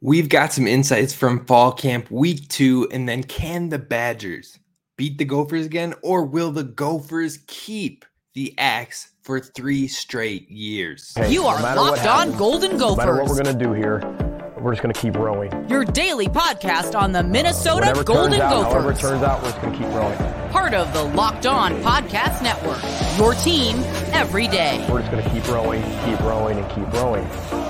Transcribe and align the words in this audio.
We've 0.00 0.28
got 0.28 0.52
some 0.52 0.68
insights 0.68 1.12
from 1.12 1.44
fall 1.46 1.72
camp 1.72 2.08
week 2.08 2.46
two, 2.46 2.88
and 2.92 3.08
then 3.08 3.24
can 3.24 3.68
the 3.68 3.80
Badgers 3.80 4.56
beat 4.96 5.18
the 5.18 5.24
Gophers 5.24 5.66
again, 5.66 5.92
or 6.02 6.24
will 6.24 6.52
the 6.52 6.62
Gophers 6.62 7.40
keep 7.48 8.04
the 8.34 8.54
axe 8.58 9.10
for 9.22 9.40
three 9.40 9.88
straight 9.88 10.48
years? 10.48 11.12
Hey, 11.16 11.32
you 11.32 11.46
are 11.46 11.60
no 11.60 11.82
locked 11.82 12.06
on 12.06 12.30
Golden 12.38 12.78
Gophers. 12.78 12.96
No 12.96 12.96
matter 12.96 13.16
what 13.16 13.28
we're 13.28 13.42
going 13.42 13.58
to 13.58 13.64
do 13.64 13.72
here, 13.72 13.98
we're 14.60 14.70
just 14.70 14.84
going 14.84 14.94
to 14.94 15.00
keep 15.00 15.16
rowing. 15.16 15.50
Your 15.68 15.84
daily 15.84 16.28
podcast 16.28 16.96
on 16.96 17.10
the 17.10 17.24
Minnesota 17.24 17.86
Whatever 17.86 18.04
Golden 18.04 18.40
out, 18.40 18.52
Gophers. 18.52 18.72
However 18.72 18.92
it 18.92 18.98
turns 19.00 19.22
out, 19.24 19.42
we're 19.42 19.50
just 19.50 19.62
going 19.62 19.72
to 19.72 19.78
keep 19.80 19.88
rowing. 19.88 20.16
Part 20.52 20.74
of 20.74 20.92
the 20.92 21.02
Locked 21.02 21.46
On 21.46 21.72
Podcast 21.82 22.40
Network. 22.40 22.80
Your 23.18 23.34
team 23.42 23.78
every 24.12 24.46
day. 24.46 24.86
We're 24.88 25.00
just 25.00 25.10
going 25.10 25.24
to 25.24 25.30
keep 25.30 25.48
rowing, 25.48 25.82
keep 26.04 26.20
rowing, 26.20 26.56
and 26.56 26.68
keep 26.70 26.86
rowing. 26.92 27.67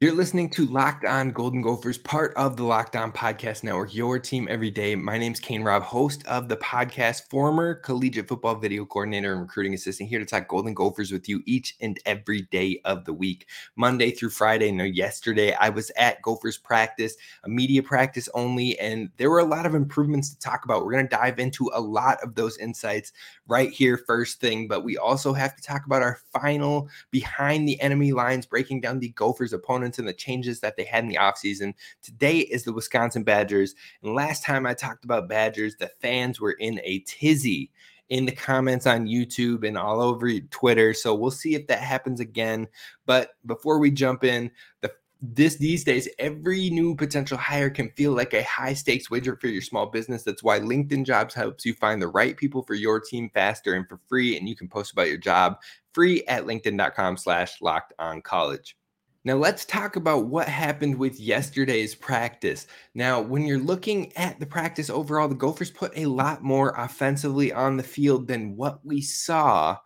You're 0.00 0.14
listening 0.14 0.48
to 0.50 0.64
Locked 0.66 1.04
On 1.04 1.32
Golden 1.32 1.60
Gophers, 1.60 1.98
part 1.98 2.32
of 2.36 2.56
the 2.56 2.62
Locked 2.62 2.94
On 2.94 3.10
Podcast 3.10 3.64
Network, 3.64 3.92
your 3.92 4.20
team 4.20 4.46
every 4.48 4.70
day. 4.70 4.94
My 4.94 5.18
name's 5.18 5.40
Kane 5.40 5.64
Rob, 5.64 5.82
host 5.82 6.24
of 6.28 6.48
the 6.48 6.56
podcast, 6.58 7.28
former 7.28 7.74
collegiate 7.74 8.28
football 8.28 8.54
video 8.54 8.84
coordinator 8.84 9.32
and 9.32 9.40
recruiting 9.40 9.74
assistant, 9.74 10.08
here 10.08 10.20
to 10.20 10.24
talk 10.24 10.46
Golden 10.46 10.72
Gophers 10.72 11.10
with 11.10 11.28
you 11.28 11.42
each 11.46 11.74
and 11.80 11.98
every 12.06 12.42
day 12.42 12.80
of 12.84 13.06
the 13.06 13.12
week, 13.12 13.48
Monday 13.74 14.12
through 14.12 14.30
Friday. 14.30 14.70
No, 14.70 14.84
yesterday 14.84 15.52
I 15.54 15.68
was 15.68 15.90
at 15.96 16.22
Gophers 16.22 16.58
practice, 16.58 17.16
a 17.42 17.48
media 17.48 17.82
practice 17.82 18.28
only, 18.34 18.78
and 18.78 19.10
there 19.16 19.30
were 19.30 19.40
a 19.40 19.44
lot 19.44 19.66
of 19.66 19.74
improvements 19.74 20.32
to 20.32 20.38
talk 20.38 20.64
about. 20.64 20.84
We're 20.84 20.92
going 20.92 21.08
to 21.08 21.16
dive 21.16 21.40
into 21.40 21.72
a 21.74 21.80
lot 21.80 22.18
of 22.22 22.36
those 22.36 22.56
insights 22.58 23.12
right 23.48 23.72
here, 23.72 23.96
first 23.96 24.40
thing, 24.40 24.68
but 24.68 24.84
we 24.84 24.96
also 24.96 25.32
have 25.32 25.56
to 25.56 25.62
talk 25.62 25.86
about 25.86 26.02
our 26.02 26.20
final 26.32 26.88
behind 27.10 27.66
the 27.66 27.80
enemy 27.80 28.12
lines, 28.12 28.46
breaking 28.46 28.80
down 28.80 29.00
the 29.00 29.08
Gophers' 29.08 29.52
opponents 29.52 29.87
and 29.96 30.06
the 30.06 30.12
changes 30.12 30.60
that 30.60 30.76
they 30.76 30.84
had 30.84 31.04
in 31.04 31.08
the 31.08 31.16
offseason. 31.16 31.72
Today 32.02 32.40
is 32.40 32.64
the 32.64 32.72
Wisconsin 32.72 33.22
Badgers. 33.22 33.74
And 34.02 34.14
last 34.14 34.44
time 34.44 34.66
I 34.66 34.74
talked 34.74 35.04
about 35.04 35.28
Badgers, 35.28 35.76
the 35.76 35.90
fans 36.02 36.40
were 36.40 36.52
in 36.52 36.80
a 36.84 36.98
tizzy 37.06 37.70
in 38.08 38.26
the 38.26 38.32
comments 38.32 38.86
on 38.86 39.06
YouTube 39.06 39.66
and 39.66 39.78
all 39.78 40.00
over 40.00 40.30
Twitter. 40.50 40.92
So 40.94 41.14
we'll 41.14 41.30
see 41.30 41.54
if 41.54 41.66
that 41.68 41.80
happens 41.80 42.20
again. 42.20 42.66
But 43.06 43.30
before 43.46 43.78
we 43.78 43.90
jump 43.90 44.24
in, 44.24 44.50
the 44.80 44.92
this 45.20 45.56
these 45.56 45.82
days 45.82 46.08
every 46.18 46.70
new 46.70 46.94
potential 46.94 47.36
hire 47.36 47.70
can 47.70 47.90
feel 47.96 48.12
like 48.12 48.34
a 48.34 48.44
high 48.44 48.72
stakes 48.72 49.10
wager 49.10 49.36
for 49.36 49.48
your 49.48 49.62
small 49.62 49.86
business 49.86 50.22
that's 50.22 50.44
why 50.44 50.60
linkedin 50.60 51.04
jobs 51.04 51.34
helps 51.34 51.66
you 51.66 51.74
find 51.74 52.00
the 52.00 52.06
right 52.06 52.36
people 52.36 52.62
for 52.62 52.74
your 52.74 53.00
team 53.00 53.28
faster 53.34 53.74
and 53.74 53.88
for 53.88 53.98
free 54.08 54.38
and 54.38 54.48
you 54.48 54.54
can 54.54 54.68
post 54.68 54.92
about 54.92 55.08
your 55.08 55.18
job 55.18 55.58
free 55.92 56.24
at 56.26 56.44
linkedin.com 56.44 57.16
slash 57.16 57.60
locked 57.60 57.92
on 57.98 58.22
college 58.22 58.76
now, 59.24 59.34
let's 59.34 59.64
talk 59.64 59.96
about 59.96 60.26
what 60.26 60.48
happened 60.48 60.96
with 60.96 61.18
yesterday's 61.18 61.94
practice. 61.94 62.66
Now, 62.94 63.20
when 63.20 63.44
you're 63.44 63.58
looking 63.58 64.16
at 64.16 64.38
the 64.38 64.46
practice 64.46 64.88
overall, 64.88 65.28
the 65.28 65.34
Gophers 65.34 65.72
put 65.72 65.92
a 65.96 66.06
lot 66.06 66.42
more 66.42 66.72
offensively 66.76 67.52
on 67.52 67.76
the 67.76 67.82
field 67.82 68.28
than 68.28 68.56
what 68.56 68.84
we 68.86 69.00
saw 69.00 69.78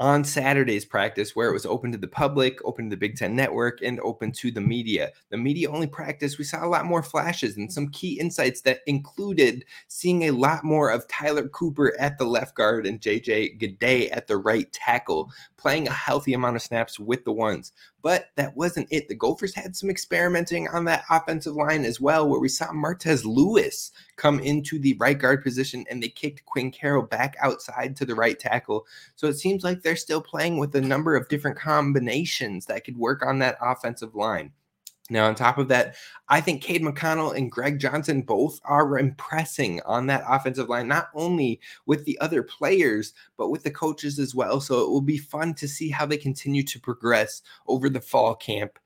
on 0.00 0.24
Saturday's 0.24 0.86
practice, 0.86 1.36
where 1.36 1.50
it 1.50 1.52
was 1.52 1.66
open 1.66 1.92
to 1.92 1.98
the 1.98 2.08
public, 2.08 2.58
open 2.64 2.86
to 2.86 2.96
the 2.96 2.98
Big 2.98 3.16
Ten 3.16 3.36
Network, 3.36 3.82
and 3.82 4.00
open 4.00 4.32
to 4.32 4.50
the 4.50 4.60
media. 4.60 5.10
The 5.28 5.36
media 5.36 5.70
only 5.70 5.86
practice, 5.86 6.38
we 6.38 6.44
saw 6.44 6.64
a 6.64 6.68
lot 6.68 6.86
more 6.86 7.02
flashes 7.02 7.58
and 7.58 7.70
some 7.70 7.90
key 7.90 8.18
insights 8.18 8.62
that 8.62 8.80
included 8.86 9.66
seeing 9.88 10.22
a 10.22 10.30
lot 10.30 10.64
more 10.64 10.90
of 10.90 11.06
Tyler 11.06 11.48
Cooper 11.48 11.94
at 12.00 12.16
the 12.16 12.24
left 12.24 12.54
guard 12.54 12.86
and 12.86 12.98
JJ 12.98 13.78
Gade 13.78 14.10
at 14.10 14.26
the 14.26 14.38
right 14.38 14.72
tackle, 14.72 15.30
playing 15.58 15.86
a 15.86 15.92
healthy 15.92 16.32
amount 16.32 16.56
of 16.56 16.62
snaps 16.62 16.98
with 16.98 17.24
the 17.24 17.32
ones. 17.32 17.72
But 18.02 18.30
that 18.36 18.56
wasn't 18.56 18.88
it. 18.90 19.08
The 19.08 19.14
Gophers 19.14 19.54
had 19.54 19.76
some 19.76 19.90
experimenting 19.90 20.68
on 20.68 20.84
that 20.86 21.04
offensive 21.10 21.54
line 21.54 21.84
as 21.84 22.00
well, 22.00 22.28
where 22.28 22.40
we 22.40 22.48
saw 22.48 22.68
Martez 22.68 23.24
Lewis 23.24 23.92
come 24.16 24.40
into 24.40 24.78
the 24.78 24.96
right 24.98 25.18
guard 25.18 25.42
position 25.42 25.84
and 25.90 26.02
they 26.02 26.08
kicked 26.08 26.46
Quinn 26.46 26.70
Carroll 26.70 27.02
back 27.02 27.36
outside 27.40 27.96
to 27.96 28.06
the 28.06 28.14
right 28.14 28.38
tackle. 28.38 28.86
So 29.16 29.26
it 29.26 29.38
seems 29.38 29.64
like 29.64 29.82
they're 29.82 29.96
still 29.96 30.22
playing 30.22 30.58
with 30.58 30.74
a 30.74 30.80
number 30.80 31.14
of 31.14 31.28
different 31.28 31.58
combinations 31.58 32.66
that 32.66 32.84
could 32.84 32.96
work 32.96 33.24
on 33.24 33.38
that 33.40 33.58
offensive 33.60 34.14
line. 34.14 34.52
Now, 35.10 35.26
on 35.26 35.34
top 35.34 35.58
of 35.58 35.68
that, 35.68 35.96
I 36.28 36.40
think 36.40 36.62
Cade 36.62 36.82
McConnell 36.82 37.36
and 37.36 37.50
Greg 37.50 37.80
Johnson 37.80 38.22
both 38.22 38.60
are 38.64 38.98
impressing 38.98 39.82
on 39.82 40.06
that 40.06 40.24
offensive 40.26 40.68
line, 40.68 40.86
not 40.86 41.08
only 41.14 41.60
with 41.84 42.04
the 42.04 42.18
other 42.20 42.44
players, 42.44 43.12
but 43.36 43.50
with 43.50 43.64
the 43.64 43.72
coaches 43.72 44.20
as 44.20 44.34
well. 44.34 44.60
So 44.60 44.80
it 44.80 44.88
will 44.88 45.00
be 45.00 45.18
fun 45.18 45.54
to 45.54 45.66
see 45.66 45.90
how 45.90 46.06
they 46.06 46.16
continue 46.16 46.62
to 46.62 46.80
progress 46.80 47.42
over 47.66 47.90
the 47.90 48.00
fall 48.00 48.36
camp 48.36 48.78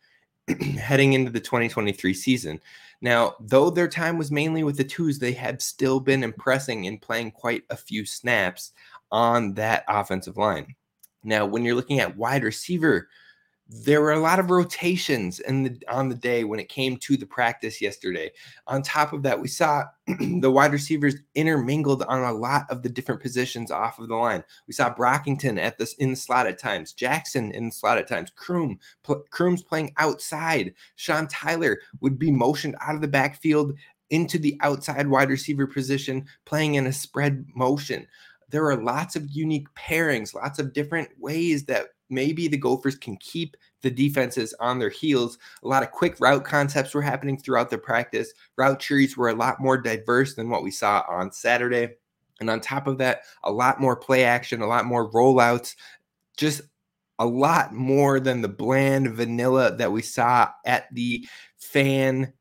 heading 0.78 1.12
into 1.12 1.30
the 1.30 1.40
2023 1.40 2.14
season. 2.14 2.60
Now, 3.02 3.34
though 3.38 3.68
their 3.68 3.88
time 3.88 4.16
was 4.16 4.30
mainly 4.30 4.64
with 4.64 4.78
the 4.78 4.84
twos, 4.84 5.18
they 5.18 5.32
have 5.32 5.60
still 5.60 6.00
been 6.00 6.22
impressing 6.22 6.86
and 6.86 7.02
playing 7.02 7.32
quite 7.32 7.64
a 7.68 7.76
few 7.76 8.06
snaps 8.06 8.72
on 9.12 9.52
that 9.54 9.84
offensive 9.88 10.38
line. 10.38 10.74
Now, 11.22 11.44
when 11.44 11.64
you're 11.64 11.74
looking 11.74 12.00
at 12.00 12.16
wide 12.16 12.44
receiver, 12.44 13.08
there 13.66 14.02
were 14.02 14.12
a 14.12 14.20
lot 14.20 14.38
of 14.38 14.50
rotations 14.50 15.38
the 15.38 15.80
on 15.88 16.10
the 16.10 16.14
day 16.14 16.44
when 16.44 16.60
it 16.60 16.68
came 16.68 16.98
to 16.98 17.16
the 17.16 17.24
practice 17.24 17.80
yesterday. 17.80 18.30
On 18.66 18.82
top 18.82 19.14
of 19.14 19.22
that, 19.22 19.40
we 19.40 19.48
saw 19.48 19.84
the 20.06 20.50
wide 20.50 20.72
receivers 20.72 21.16
intermingled 21.34 22.02
on 22.02 22.22
a 22.22 22.32
lot 22.32 22.66
of 22.68 22.82
the 22.82 22.90
different 22.90 23.22
positions 23.22 23.70
off 23.70 23.98
of 23.98 24.08
the 24.08 24.14
line. 24.14 24.44
We 24.66 24.74
saw 24.74 24.94
Brockington 24.94 25.58
at 25.58 25.78
this 25.78 25.94
in 25.94 26.10
the 26.10 26.16
slot 26.16 26.46
at 26.46 26.58
times, 26.58 26.92
Jackson 26.92 27.52
in 27.52 27.66
the 27.66 27.72
slot 27.72 27.96
at 27.96 28.06
times, 28.06 28.30
Croom, 28.36 28.78
pl- 29.02 29.24
Croom's 29.30 29.62
playing 29.62 29.94
outside. 29.96 30.74
Sean 30.96 31.26
Tyler 31.26 31.80
would 32.00 32.18
be 32.18 32.30
motioned 32.30 32.76
out 32.82 32.94
of 32.94 33.00
the 33.00 33.08
backfield 33.08 33.72
into 34.10 34.38
the 34.38 34.58
outside 34.60 35.08
wide 35.08 35.30
receiver 35.30 35.66
position, 35.66 36.26
playing 36.44 36.74
in 36.74 36.86
a 36.86 36.92
spread 36.92 37.46
motion. 37.54 38.06
There 38.50 38.66
are 38.66 38.76
lots 38.76 39.16
of 39.16 39.30
unique 39.30 39.68
pairings, 39.74 40.34
lots 40.34 40.58
of 40.58 40.74
different 40.74 41.08
ways 41.18 41.64
that 41.64 41.88
maybe 42.14 42.48
the 42.48 42.56
Gophers 42.56 42.96
can 42.96 43.16
keep 43.16 43.56
the 43.82 43.90
defenses 43.90 44.54
on 44.60 44.78
their 44.78 44.90
heels. 44.90 45.38
A 45.62 45.68
lot 45.68 45.82
of 45.82 45.90
quick 45.90 46.16
route 46.20 46.44
concepts 46.44 46.94
were 46.94 47.02
happening 47.02 47.36
throughout 47.36 47.70
the 47.70 47.78
practice. 47.78 48.32
Route 48.56 48.80
trees 48.80 49.16
were 49.16 49.28
a 49.28 49.34
lot 49.34 49.60
more 49.60 49.76
diverse 49.76 50.34
than 50.34 50.48
what 50.48 50.62
we 50.62 50.70
saw 50.70 51.04
on 51.08 51.32
Saturday. 51.32 51.96
And 52.40 52.48
on 52.48 52.60
top 52.60 52.86
of 52.86 52.98
that, 52.98 53.22
a 53.42 53.52
lot 53.52 53.80
more 53.80 53.96
play 53.96 54.24
action, 54.24 54.62
a 54.62 54.66
lot 54.66 54.86
more 54.86 55.10
rollouts, 55.10 55.74
just 56.36 56.62
a 57.18 57.26
lot 57.26 57.72
more 57.72 58.18
than 58.18 58.40
the 58.40 58.48
bland 58.48 59.14
vanilla 59.14 59.76
that 59.76 59.92
we 59.92 60.02
saw 60.02 60.48
at 60.64 60.92
the 60.94 61.26
fan 61.58 62.32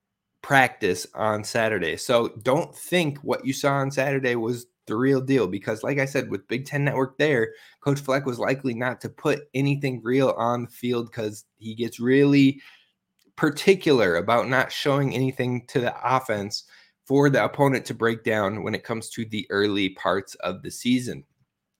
practice 0.42 1.08
on 1.14 1.44
Saturday. 1.44 1.96
So 1.98 2.30
don't 2.42 2.76
think 2.76 3.20
what 3.20 3.46
you 3.46 3.54
saw 3.54 3.74
on 3.74 3.92
Saturday 3.92 4.36
was 4.36 4.68
the 4.86 4.96
real 4.96 5.22
deal 5.22 5.48
because 5.48 5.84
like 5.84 6.00
i 6.00 6.06
said 6.06 6.30
with 6.30 6.48
big 6.48 6.66
ten 6.66 6.84
network 6.84 7.18
there 7.18 7.54
coach 7.82 8.00
fleck 8.00 8.26
was 8.26 8.40
likely 8.40 8.74
not 8.74 9.00
to 9.00 9.10
put 9.10 9.44
anything 9.54 10.02
real 10.04 10.30
on 10.38 10.64
the 10.64 10.70
field 10.70 11.10
because 11.10 11.46
he 11.58 11.74
gets 11.74 12.00
really 12.00 12.62
particular 13.36 14.18
about 14.18 14.48
not 14.48 14.72
showing 14.72 15.14
anything 15.14 15.66
to 15.68 15.80
the 15.80 15.94
offense 16.04 16.66
for 17.06 17.30
the 17.30 17.44
opponent 17.44 17.86
to 17.86 17.94
break 17.94 18.24
down 18.24 18.64
when 18.64 18.76
it 18.76 18.84
comes 18.84 19.10
to 19.10 19.26
the 19.26 19.46
early 19.50 19.90
parts 19.90 20.36
of 20.36 20.62
the 20.62 20.72
season. 20.72 21.24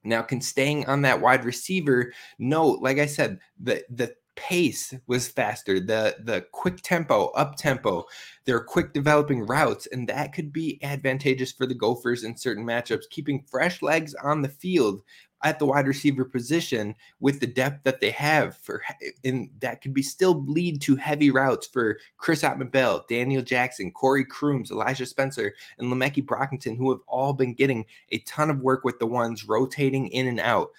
Now 0.04 0.22
can 0.22 0.42
staying 0.42 0.86
on 0.88 1.02
that 1.04 1.22
wide 1.22 1.46
receiver 1.46 2.12
note 2.38 2.82
like 2.82 3.00
i 3.00 3.06
said 3.06 3.40
the 3.62 3.84
the 3.90 4.14
pace 4.36 4.94
was 5.08 5.28
faster 5.28 5.80
the 5.80 6.16
the 6.24 6.46
quick 6.52 6.82
tempo 6.82 7.28
up 7.30 7.56
tempo 7.56 8.06
their 8.46 8.60
quick 8.60 8.94
developing 8.94 9.46
routes 9.46 9.88
and 9.92 10.08
that 10.08 10.34
could 10.34 10.52
be 10.52 10.80
advantageous 10.84 11.52
for 11.52 11.66
the 11.66 11.76
gophers 11.76 12.24
in 12.24 12.36
certain 12.36 12.66
matchups 12.66 13.10
keeping 13.10 13.44
fresh 13.50 13.82
legs 13.82 14.16
on 14.16 14.42
the 14.42 14.50
field 14.50 15.02
at 15.44 15.60
the 15.60 15.66
wide 15.66 15.88
receiver 15.88 16.26
position 16.26 16.96
with 17.20 17.40
the 17.40 17.48
depth 17.48 17.84
that 17.84 18.00
they 18.00 18.12
have 18.12 18.58
for 18.58 18.82
and 19.24 19.50
that 19.60 19.82
could 19.82 19.94
be 19.94 20.02
still 20.02 20.44
lead 20.48 20.82
to 20.82 20.96
heavy 20.96 21.30
routes 21.30 21.68
for 21.68 22.00
Chris 22.18 22.44
Autman-Bell, 22.44 23.06
Daniel 23.10 23.42
Jackson, 23.42 23.92
Corey 23.92 24.26
Crooms, 24.26 24.72
Elijah 24.72 25.06
Spencer, 25.06 25.54
and 25.78 25.92
Le'Meke 25.92 26.26
Brockington, 26.26 26.78
who 26.78 26.90
have 26.92 27.02
all 27.08 27.34
been 27.34 27.54
getting 27.54 27.86
a 28.12 28.20
ton 28.20 28.50
of 28.50 28.62
work 28.62 28.84
with 28.84 29.00
the 29.00 29.06
ones 29.06 29.44
rotating 29.44 30.08
in 30.08 30.28
and 30.28 30.40
out. 30.40 30.70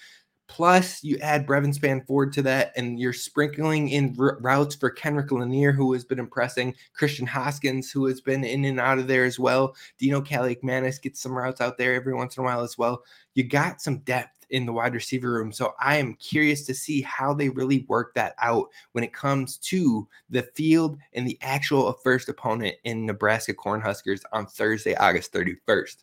Plus, 0.47 1.03
you 1.03 1.17
add 1.19 1.47
Brevyn 1.47 1.73
Spann-Ford 1.73 2.33
to 2.35 2.43
that, 2.43 2.73
and 2.77 3.01
you're 3.01 3.15
sprinkling 3.15 3.89
in 3.89 4.15
r- 4.19 4.39
routes 4.41 4.75
for 4.75 4.91
Kenric 4.91 5.31
Lanier, 5.31 5.73
who 5.73 5.93
has 5.95 6.05
been 6.05 6.19
impressing, 6.19 6.75
Christian 6.93 7.27
Hoskins, 7.27 7.91
who 7.91 8.07
has 8.07 8.21
been 8.21 8.45
in 8.45 8.65
and 8.67 8.79
out 8.79 8.99
of 8.99 9.07
there 9.07 9.25
as 9.25 9.39
well. 9.39 9.75
Dino 9.99 10.21
Kaliakmanis 10.21 11.01
gets 11.01 11.21
some 11.21 11.37
routes 11.37 11.61
out 11.61 11.79
there 11.79 11.95
every 11.95 12.15
once 12.15 12.37
in 12.37 12.43
a 12.43 12.45
while 12.45 12.61
as 12.61 12.77
well. 12.77 13.03
You 13.35 13.45
got 13.45 13.81
some 13.81 13.99
depth 14.01 14.45
in 14.51 14.67
the 14.67 14.73
wide 14.73 14.95
receiver 14.95 15.33
room. 15.33 15.51
So 15.51 15.75
I 15.81 15.97
am 15.97 16.15
curious 16.15 16.65
to 16.67 16.75
see 16.75 17.03
how 17.03 17.35
they 17.35 17.49
really 17.49 17.87
work 17.89 18.15
that 18.15 18.35
out 18.39 18.69
when 18.93 19.03
it 19.03 19.13
comes 19.13 19.57
to 19.59 20.07
the 20.31 20.43
field 20.55 20.99
and 21.15 21.27
the 21.27 21.39
actual 21.41 21.89
uh, 21.89 21.95
first 22.05 22.29
opponent 22.29 22.77
in 22.85 23.07
Nebraska 23.07 23.55
Cornhuskers 23.55 24.23
on 24.33 24.47
Thursday, 24.47 24.95
August 24.95 25.33
31st. 25.33 25.97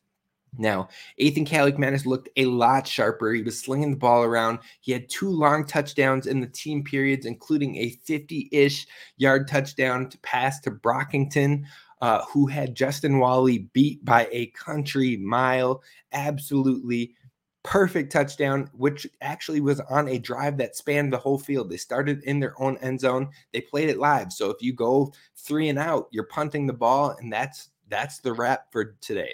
Now, 0.57 0.89
Ethan 1.17 1.45
Kaliakmanis 1.45 2.05
looked 2.05 2.29
a 2.35 2.45
lot 2.45 2.85
sharper. 2.85 3.31
He 3.31 3.41
was 3.41 3.59
slinging 3.59 3.91
the 3.91 3.97
ball 3.97 4.23
around. 4.23 4.59
He 4.81 4.91
had 4.91 5.09
two 5.09 5.29
long 5.29 5.65
touchdowns 5.65 6.27
in 6.27 6.41
the 6.41 6.47
team 6.47 6.83
periods, 6.83 7.25
including 7.25 7.77
a 7.77 7.91
50 8.03 8.49
ish 8.51 8.85
yard 9.17 9.47
touchdown 9.47 10.09
to 10.09 10.17
pass 10.19 10.59
to 10.61 10.71
Brockington, 10.71 11.63
uh, 12.01 12.25
who 12.25 12.47
had 12.47 12.75
Justin 12.75 13.19
Walley 13.19 13.69
beat 13.73 14.03
by 14.03 14.27
a 14.31 14.47
country 14.47 15.15
mile. 15.17 15.83
Absolutely 16.11 17.15
perfect 17.63 18.11
touchdown, 18.11 18.69
which 18.73 19.07
actually 19.21 19.61
was 19.61 19.79
on 19.81 20.07
a 20.09 20.17
drive 20.17 20.57
that 20.57 20.75
spanned 20.75 21.13
the 21.13 21.17
whole 21.17 21.37
field. 21.37 21.69
They 21.69 21.77
started 21.77 22.23
in 22.23 22.39
their 22.39 22.59
own 22.61 22.77
end 22.77 22.99
zone. 22.99 23.29
They 23.53 23.61
played 23.61 23.89
it 23.89 23.99
live. 23.99 24.33
So 24.33 24.49
if 24.49 24.61
you 24.61 24.73
go 24.73 25.13
three 25.35 25.69
and 25.69 25.79
out, 25.79 26.07
you're 26.11 26.25
punting 26.25 26.67
the 26.67 26.73
ball, 26.73 27.15
and 27.19 27.31
that's 27.31 27.69
that's 27.87 28.19
the 28.19 28.33
wrap 28.33 28.71
for 28.71 28.97
today. 29.01 29.33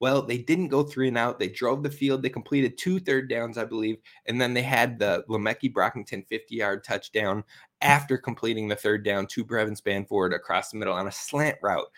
Well, 0.00 0.22
they 0.22 0.38
didn't 0.38 0.68
go 0.68 0.84
three 0.84 1.08
and 1.08 1.18
out. 1.18 1.38
They 1.38 1.48
drove 1.48 1.82
the 1.82 1.90
field. 1.90 2.22
They 2.22 2.28
completed 2.28 2.78
two 2.78 3.00
third 3.00 3.28
downs, 3.28 3.58
I 3.58 3.64
believe. 3.64 3.98
And 4.26 4.40
then 4.40 4.54
they 4.54 4.62
had 4.62 4.98
the 4.98 5.24
Le'Meke 5.28 5.72
Brockington 5.72 6.26
50 6.28 6.54
yard 6.54 6.84
touchdown 6.84 7.42
after 7.80 8.16
completing 8.16 8.68
the 8.68 8.76
third 8.76 9.04
down 9.04 9.26
to 9.28 9.44
Brevyn 9.44 9.74
Spann-Ford 9.74 10.32
across 10.32 10.70
the 10.70 10.78
middle 10.78 10.94
on 10.94 11.08
a 11.08 11.12
slant 11.12 11.58
route. 11.62 11.88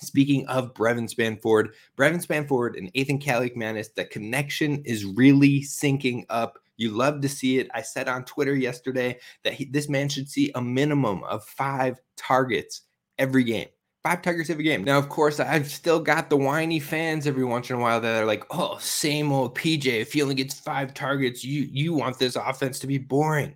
Speaking 0.00 0.46
of 0.46 0.74
Brevyn 0.74 1.06
Spann-Ford, 1.06 1.74
Brevyn 1.96 2.24
Spann-Ford 2.24 2.76
and 2.76 2.90
Ethan 2.94 3.18
Kaliakmanis, 3.18 3.94
the 3.94 4.04
connection 4.04 4.82
is 4.84 5.04
really 5.04 5.60
syncing 5.60 6.24
up. 6.28 6.58
You 6.76 6.90
love 6.90 7.20
to 7.22 7.28
see 7.28 7.58
it. 7.58 7.68
I 7.74 7.82
said 7.82 8.08
on 8.08 8.24
Twitter 8.24 8.54
yesterday 8.54 9.18
that 9.42 9.54
he, 9.54 9.64
this 9.64 9.88
man 9.88 10.08
should 10.08 10.28
see 10.28 10.52
a 10.54 10.62
minimum 10.62 11.24
of 11.24 11.44
five 11.44 12.00
targets 12.16 12.82
every 13.18 13.42
game 13.42 13.68
five 14.04 14.22
targets 14.22 14.50
every 14.50 14.64
game. 14.64 14.84
Now, 14.84 14.98
of 14.98 15.08
course, 15.08 15.40
I've 15.40 15.70
still 15.70 16.00
got 16.00 16.30
the 16.30 16.36
whiny 16.36 16.80
fans 16.80 17.26
every 17.26 17.44
once 17.44 17.70
in 17.70 17.76
a 17.76 17.80
while 17.80 18.00
that 18.00 18.22
are 18.22 18.26
like, 18.26 18.44
"Oh, 18.50 18.78
same 18.78 19.32
old 19.32 19.54
PJ. 19.54 20.04
Only 20.22 20.34
gets 20.34 20.54
five 20.60 20.94
targets, 20.94 21.44
you 21.44 21.62
you 21.70 21.94
want 21.94 22.18
this 22.18 22.36
offense 22.36 22.78
to 22.80 22.86
be 22.86 22.98
boring." 22.98 23.54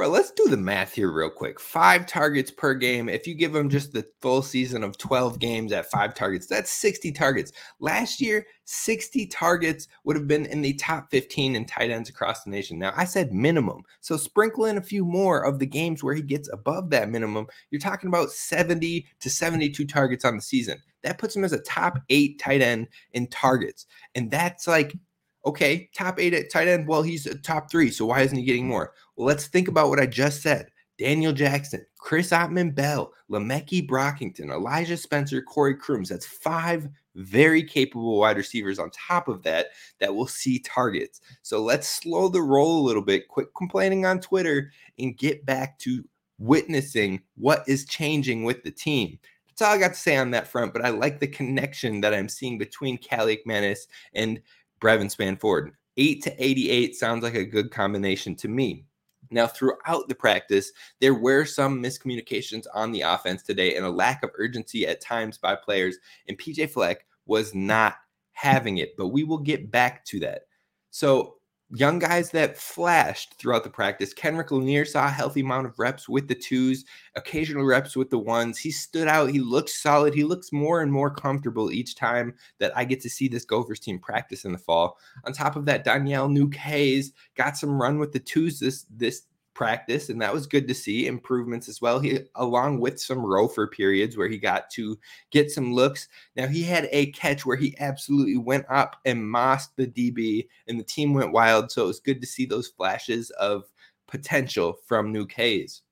Bro, 0.00 0.08
let's 0.08 0.30
do 0.30 0.48
the 0.48 0.56
math 0.56 0.94
here 0.94 1.12
real 1.12 1.28
quick. 1.28 1.60
Five 1.60 2.06
targets 2.06 2.50
per 2.50 2.72
game. 2.72 3.10
If 3.10 3.26
you 3.26 3.34
give 3.34 3.52
them 3.52 3.64
mm-hmm. 3.64 3.72
just 3.72 3.92
the 3.92 4.06
full 4.22 4.40
season 4.40 4.82
of 4.82 4.96
12 4.96 5.38
games 5.38 5.72
at 5.72 5.90
five 5.90 6.14
targets, 6.14 6.46
that's 6.46 6.70
60 6.70 7.12
targets. 7.12 7.52
Last 7.80 8.18
year, 8.18 8.46
60 8.64 9.26
targets 9.26 9.88
would 10.04 10.16
have 10.16 10.26
been 10.26 10.46
in 10.46 10.62
the 10.62 10.72
top 10.72 11.10
15 11.10 11.54
in 11.54 11.66
tight 11.66 11.90
ends 11.90 12.08
across 12.08 12.44
the 12.44 12.50
nation. 12.50 12.78
Now, 12.78 12.94
I 12.96 13.04
said 13.04 13.34
minimum. 13.34 13.82
So 14.00 14.16
sprinkle 14.16 14.64
in 14.64 14.78
a 14.78 14.82
few 14.82 15.04
more 15.04 15.44
of 15.44 15.58
the 15.58 15.66
games 15.66 16.02
where 16.02 16.14
he 16.14 16.22
gets 16.22 16.50
above 16.50 16.88
that 16.88 17.10
minimum. 17.10 17.48
You're 17.70 17.78
talking 17.82 18.08
about 18.08 18.30
70 18.30 19.06
to 19.20 19.28
72 19.28 19.84
targets 19.84 20.24
on 20.24 20.34
the 20.34 20.40
season. 20.40 20.78
That 21.02 21.18
puts 21.18 21.36
him 21.36 21.44
as 21.44 21.52
a 21.52 21.60
top 21.60 21.98
eight 22.08 22.38
tight 22.38 22.62
end 22.62 22.88
in 23.12 23.26
targets. 23.26 23.84
And 24.14 24.30
that's 24.30 24.66
like 24.66 24.96
Okay, 25.46 25.88
top 25.94 26.20
eight 26.20 26.34
at 26.34 26.50
tight 26.50 26.68
end. 26.68 26.86
Well, 26.86 27.02
he's 27.02 27.26
a 27.26 27.38
top 27.38 27.70
three. 27.70 27.90
So 27.90 28.06
why 28.06 28.20
isn't 28.20 28.36
he 28.36 28.44
getting 28.44 28.68
more? 28.68 28.92
Well, 29.16 29.26
let's 29.26 29.46
think 29.46 29.68
about 29.68 29.88
what 29.88 30.00
I 30.00 30.06
just 30.06 30.42
said. 30.42 30.70
Daniel 30.98 31.32
Jackson, 31.32 31.86
Chris 31.96 32.28
Autman-Bell, 32.28 33.10
Le'Meke 33.30 33.88
Brockington, 33.88 34.50
Elijah 34.50 34.98
Spencer, 34.98 35.40
Corey 35.40 35.74
Crooms. 35.74 36.10
That's 36.10 36.26
five 36.26 36.90
very 37.14 37.62
capable 37.62 38.18
wide 38.18 38.36
receivers 38.36 38.78
on 38.78 38.90
top 38.90 39.26
of 39.26 39.42
that 39.42 39.68
that 39.98 40.14
will 40.14 40.26
see 40.26 40.58
targets. 40.58 41.22
So 41.40 41.62
let's 41.62 41.88
slow 41.88 42.28
the 42.28 42.42
roll 42.42 42.80
a 42.80 42.86
little 42.86 43.02
bit, 43.02 43.28
quit 43.28 43.48
complaining 43.56 44.04
on 44.04 44.20
Twitter, 44.20 44.70
and 44.98 45.16
get 45.16 45.46
back 45.46 45.78
to 45.80 46.04
witnessing 46.38 47.22
what 47.36 47.64
is 47.66 47.86
changing 47.86 48.44
with 48.44 48.62
the 48.62 48.70
team. 48.70 49.18
That's 49.48 49.62
all 49.62 49.74
I 49.74 49.78
got 49.78 49.94
to 49.94 50.00
say 50.00 50.16
on 50.16 50.30
that 50.32 50.48
front, 50.48 50.72
but 50.72 50.84
I 50.84 50.90
like 50.90 51.18
the 51.18 51.26
connection 51.26 52.00
that 52.02 52.14
I'm 52.14 52.28
seeing 52.28 52.58
between 52.58 52.98
Kaliakmanis 52.98 53.80
and 54.14 54.40
Brevyn 54.80 55.08
Spann-Ford. 55.08 55.72
8 55.96 56.22
to 56.22 56.44
88 56.44 56.96
sounds 56.96 57.22
like 57.22 57.34
a 57.34 57.44
good 57.44 57.70
combination 57.70 58.34
to 58.36 58.48
me. 58.48 58.86
Now, 59.30 59.46
throughout 59.46 60.08
the 60.08 60.14
practice, 60.14 60.72
there 61.00 61.14
were 61.14 61.44
some 61.44 61.82
miscommunications 61.82 62.66
on 62.74 62.90
the 62.90 63.02
offense 63.02 63.42
today 63.42 63.76
and 63.76 63.84
a 63.84 63.90
lack 63.90 64.24
of 64.24 64.30
urgency 64.34 64.86
at 64.86 65.00
times 65.00 65.38
by 65.38 65.54
players, 65.54 65.98
and 66.26 66.38
PJ 66.38 66.70
Fleck 66.70 67.04
was 67.26 67.54
not 67.54 67.96
having 68.32 68.78
it, 68.78 68.96
but 68.96 69.08
we 69.08 69.22
will 69.22 69.38
get 69.38 69.70
back 69.70 70.04
to 70.06 70.20
that. 70.20 70.42
So, 70.90 71.36
young 71.72 71.98
guys 71.98 72.30
that 72.30 72.56
flashed 72.56 73.34
throughout 73.34 73.64
the 73.64 73.70
practice. 73.70 74.12
Kenric 74.12 74.50
Lanier 74.50 74.84
saw 74.84 75.06
a 75.06 75.10
healthy 75.10 75.40
amount 75.40 75.66
of 75.66 75.78
reps 75.78 76.08
with 76.08 76.26
the 76.26 76.34
twos, 76.34 76.84
occasional 77.14 77.64
reps 77.64 77.96
with 77.96 78.10
the 78.10 78.18
ones. 78.18 78.58
He 78.58 78.70
stood 78.70 79.06
out. 79.06 79.30
He 79.30 79.40
looks 79.40 79.80
solid. 79.80 80.14
He 80.14 80.24
looks 80.24 80.52
more 80.52 80.82
and 80.82 80.92
more 80.92 81.10
comfortable 81.10 81.70
each 81.70 81.94
time 81.94 82.34
that 82.58 82.76
I 82.76 82.84
get 82.84 83.00
to 83.02 83.10
see 83.10 83.28
this 83.28 83.44
Gophers 83.44 83.80
team 83.80 83.98
practice 83.98 84.44
in 84.44 84.52
the 84.52 84.58
fall. 84.58 84.98
On 85.24 85.32
top 85.32 85.56
of 85.56 85.64
that, 85.66 85.84
Danielle 85.84 86.28
Nuke 86.28 86.56
Hayes 86.56 87.12
got 87.36 87.56
some 87.56 87.80
run 87.80 87.98
with 87.98 88.12
the 88.12 88.20
twos 88.20 88.58
this 88.58 88.86
this 88.90 89.22
practice, 89.54 90.08
and 90.08 90.20
that 90.22 90.32
was 90.32 90.46
good 90.46 90.66
to 90.68 90.74
see 90.74 91.06
improvements 91.06 91.68
as 91.68 91.80
well. 91.80 92.00
He, 92.00 92.20
along 92.34 92.80
with 92.80 93.00
some 93.00 93.18
Rofer 93.18 93.70
periods 93.70 94.16
where 94.16 94.28
he 94.28 94.38
got 94.38 94.70
to 94.70 94.98
get 95.30 95.50
some 95.50 95.74
looks. 95.74 96.08
Now 96.36 96.46
he 96.46 96.62
had 96.62 96.88
a 96.92 97.12
catch 97.12 97.44
where 97.44 97.56
he 97.56 97.76
absolutely 97.78 98.38
went 98.38 98.66
up 98.70 98.96
and 99.04 99.28
mossed 99.28 99.76
the 99.76 99.86
DB, 99.86 100.48
and 100.68 100.78
the 100.78 100.84
team 100.84 101.14
went 101.14 101.32
wild. 101.32 101.70
So 101.70 101.84
it 101.84 101.88
was 101.88 102.00
good 102.00 102.20
to 102.20 102.26
see 102.26 102.46
those 102.46 102.68
flashes 102.68 103.30
of 103.30 103.64
potential 104.06 104.76
from 104.86 105.12
Nuke 105.12 105.32
Hayes. 105.32 105.82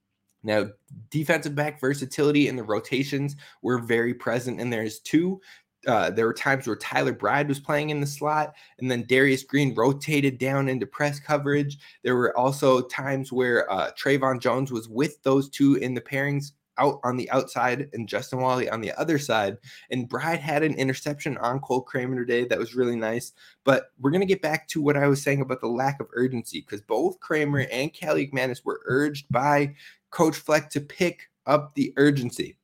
Now, 0.43 0.67
defensive 1.11 1.55
back 1.55 1.81
versatility 1.81 2.49
and 2.49 2.59
the 2.59 2.63
rotations 2.63 3.37
were 3.63 3.79
very 3.79 4.15
present 4.15 4.61
in 4.61 4.71
there's 4.71 5.01
too. 5.01 5.41
Uh, 5.89 6.11
there 6.11 6.27
were 6.27 6.35
times 6.35 6.67
where 6.67 6.77
Tyler 6.77 7.13
Bride 7.13 7.49
was 7.49 7.59
playing 7.59 7.91
in 7.91 8.01
the 8.01 8.07
slot, 8.07 8.55
and 8.79 8.91
then 8.91 9.07
Darius 9.09 9.43
Green 9.43 9.75
rotated 9.75 10.39
down 10.39 10.69
into 10.69 10.87
press 10.87 11.19
coverage. 11.19 11.79
There 12.05 12.15
were 12.15 12.37
also 12.37 12.83
times 12.83 13.33
where 13.33 13.71
uh, 13.73 13.91
Trayvon 13.93 14.41
Jones 14.41 14.71
was 14.71 14.89
with 14.89 15.23
those 15.23 15.49
two 15.49 15.77
in 15.77 15.95
the 15.95 16.01
pairings 16.03 16.53
out 16.79 17.01
on 17.05 17.17
the 17.17 17.31
outside 17.31 17.89
and 17.93 18.09
Justin 18.09 18.41
Walley 18.41 18.69
on 18.69 18.81
the 18.81 18.93
other 18.93 19.19
side. 19.19 19.57
And 19.91 20.09
Bride 20.09 20.41
had 20.41 20.63
an 20.63 20.75
interception 20.75 21.37
on 21.39 21.59
Cole 21.61 21.83
Kramer 21.83 22.17
today 22.17 22.45
that 22.45 22.59
was 22.59 22.75
really 22.75 22.95
nice. 22.95 23.33
But 23.65 23.91
we're 23.99 24.11
going 24.11 24.21
to 24.21 24.27
get 24.27 24.43
back 24.43 24.69
to 24.69 24.83
what 24.83 24.97
I 24.97 25.09
was 25.09 25.23
saying 25.23 25.41
about 25.41 25.61
the 25.61 25.69
lack 25.69 26.01
of 26.01 26.09
urgency 26.13 26.61
because 26.61 26.81
both 26.83 27.19
Kramer 27.21 27.67
and 27.73 27.93
Kaliakmanis 27.93 28.65
were 28.65 28.83
urged 28.87 29.27
by 29.31 29.75
Coach 30.11 30.37
Fleck 30.37 30.71
to 30.71 30.81
pick 30.81 31.29
up 31.47 31.75
the 31.75 31.93
urgency 31.97 32.58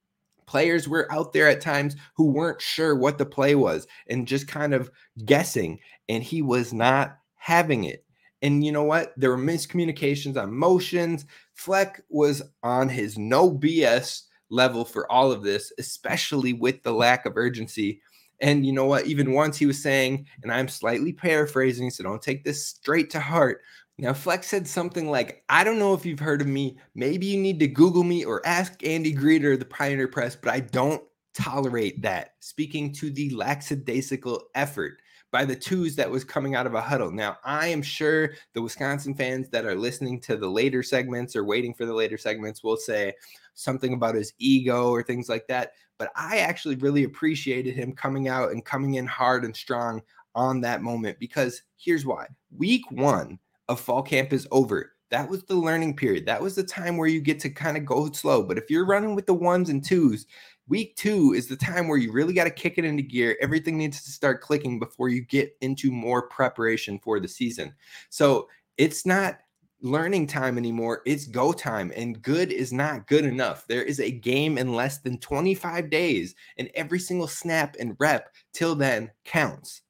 players 0.47 0.89
were 0.89 1.11
out 1.13 1.33
there 1.33 1.49
at 1.49 1.61
times 1.61 1.97
who 2.15 2.27
weren't 2.27 2.61
sure 2.61 2.95
what 2.95 3.19
the 3.19 3.27
play 3.27 3.55
was 3.55 3.87
and 4.09 4.29
just 4.29 4.49
kind 4.49 4.75
of 4.75 4.91
guessing, 5.25 5.79
and 6.09 6.23
he 6.23 6.43
was 6.43 6.73
not 6.73 7.19
having 7.37 7.85
it. 7.85 8.05
And 8.43 8.65
you 8.65 8.73
know 8.73 8.85
what? 8.85 9.15
There 9.17 9.31
were 9.31 9.39
miscommunications 9.39 10.37
on 10.37 10.53
motions. 10.53 11.25
Fleck 11.55 12.03
was 12.11 12.43
on 12.63 12.89
his 12.91 13.17
no 13.17 13.51
BS 13.51 14.25
level 14.51 14.85
for 14.85 15.11
all 15.11 15.33
of 15.33 15.43
this, 15.43 15.73
especially 15.79 16.53
with 16.53 16.83
the 16.83 16.93
lack 16.93 17.25
of 17.25 17.37
urgency. 17.37 18.03
And 18.41 18.67
you 18.67 18.73
know 18.73 18.85
what? 18.85 19.07
Even 19.07 19.33
once 19.33 19.57
he 19.57 19.67
was 19.67 19.83
saying, 19.83 20.27
and 20.43 20.53
I'm 20.53 20.69
slightly 20.69 21.13
paraphrasing, 21.13 21.91
so 21.91 22.03
don't 22.03 22.21
take 22.21 22.45
this 22.45 22.67
straight 22.67 23.09
to 23.11 23.21
heart, 23.21 23.63
now, 23.97 24.13
Fleck 24.13 24.43
said 24.43 24.67
something 24.67 25.09
like, 25.09 25.45
I 25.49 25.63
don't 25.63 25.79
know 25.79 25.95
if 25.95 26.05
you've 26.05 26.19
heard 26.19 26.41
of 26.41 26.49
me. 26.49 26.79
Maybe 26.97 27.27
you 27.27 27.41
need 27.41 27.61
to 27.61 27.69
Google 27.69 28.03
me 28.03 28.25
or 28.25 28.45
ask 28.45 28.85
Andy 28.85 29.15
Greder, 29.15 29.57
the 29.57 29.65
Pioneer 29.65 30.09
Press, 30.09 30.35
but 30.35 30.53
I 30.53 30.61
don't 30.61 31.03
tolerate 31.33 32.03
that. 32.03 32.35
Speaking 32.41 32.93
to 32.95 33.11
the 33.11 33.31
lackadaisical 33.31 34.43
effort 34.57 34.99
by 35.31 35.45
the 35.45 35.55
twos 35.55 35.95
that 35.97 36.11
was 36.11 36.25
coming 36.25 36.57
out 36.57 36.67
of 36.67 36.75
a 36.75 36.81
huddle. 36.81 37.13
Now, 37.13 37.39
I 37.45 37.69
am 37.69 37.83
sure 37.83 38.33
the 38.53 38.63
Wisconsin 38.63 39.15
fans 39.15 39.49
that 39.51 39.65
are 39.65 39.77
listening 39.77 40.21
to 40.23 40.37
the 40.37 40.49
later 40.49 40.83
segments 40.83 41.37
or 41.37 41.45
waiting 41.45 41.73
for 41.73 41.87
the 41.87 41.95
later 41.95 42.19
segments 42.19 42.65
will 42.65 42.77
say 42.77 43.13
something 43.55 43.95
about 43.95 44.17
his 44.17 44.33
ego 44.39 44.91
or 44.91 45.05
things 45.05 45.29
like 45.29 45.47
that. 45.49 45.73
But 45.99 46.11
I 46.17 46.39
actually 46.39 46.77
really 46.77 47.05
appreciated 47.05 47.75
him 47.75 47.93
coming 47.93 48.27
out 48.27 48.51
and 48.51 48.65
coming 48.65 48.95
in 48.95 49.07
hard 49.07 49.45
and 49.45 49.55
strong 49.57 50.03
on 50.35 50.61
that 50.63 50.83
moment 50.83 51.19
because 51.21 51.63
here's 51.77 52.05
why. 52.05 52.27
Week 52.57 52.83
one, 52.91 53.39
of 53.69 53.81
fall 53.81 54.03
camp 54.03 54.33
is 54.33 54.47
over. 54.51 54.93
That 55.11 55.29
was 55.29 55.45
the 55.45 55.55
learning 55.55 55.97
period. 55.97 56.27
That 56.27 56.43
was 56.43 56.55
the 56.55 56.65
time 56.65 56.97
where 56.97 57.09
you 57.09 57.21
get 57.21 57.39
to 57.41 57.51
kind 57.51 57.77
of 57.77 57.85
go 57.85 58.11
slow. 58.11 58.43
But 58.43 58.59
if 58.59 58.71
you're 58.71 58.87
running 58.87 59.15
with 59.15 59.27
the 59.27 59.35
ones 59.35 59.69
and 59.69 59.85
twos, 59.85 60.27
week 60.67 60.97
two 60.97 61.35
is 61.35 61.47
the 61.47 61.57
time 61.57 61.89
where 61.89 61.99
you 61.99 62.11
really 62.11 62.33
got 62.33 62.45
to 62.45 62.51
kick 62.51 62.79
it 62.79 62.85
into 62.85 63.03
gear. 63.03 63.37
Everything 63.41 63.79
needs 63.79 64.03
to 64.03 64.11
start 64.11 64.41
clicking 64.41 64.79
before 64.79 65.09
you 65.09 65.21
get 65.21 65.57
into 65.61 65.93
more 65.93 66.29
preparation 66.29 66.99
for 66.99 67.21
the 67.21 67.29
season. 67.29 67.73
So 68.09 68.49
it's 68.77 69.07
not 69.07 69.39
learning 69.83 70.27
time 70.27 70.57
anymore. 70.57 71.03
It's 71.05 71.27
go 71.27 71.53
time, 71.53 71.93
and 71.95 72.21
good 72.23 72.51
is 72.51 72.73
not 72.73 73.07
good 73.07 73.25
enough. 73.25 73.67
There 73.69 73.83
is 73.83 74.01
a 74.01 74.11
game 74.11 74.57
in 74.57 74.75
less 74.75 74.99
than 74.99 75.19
25 75.19 75.91
days, 75.91 76.35
and 76.57 76.71
every 76.75 76.99
single 76.99 77.29
snap 77.29 77.77
and 77.79 77.95
rep 78.01 78.35
till 78.53 78.75
then 78.75 79.11
counts. 79.25 79.83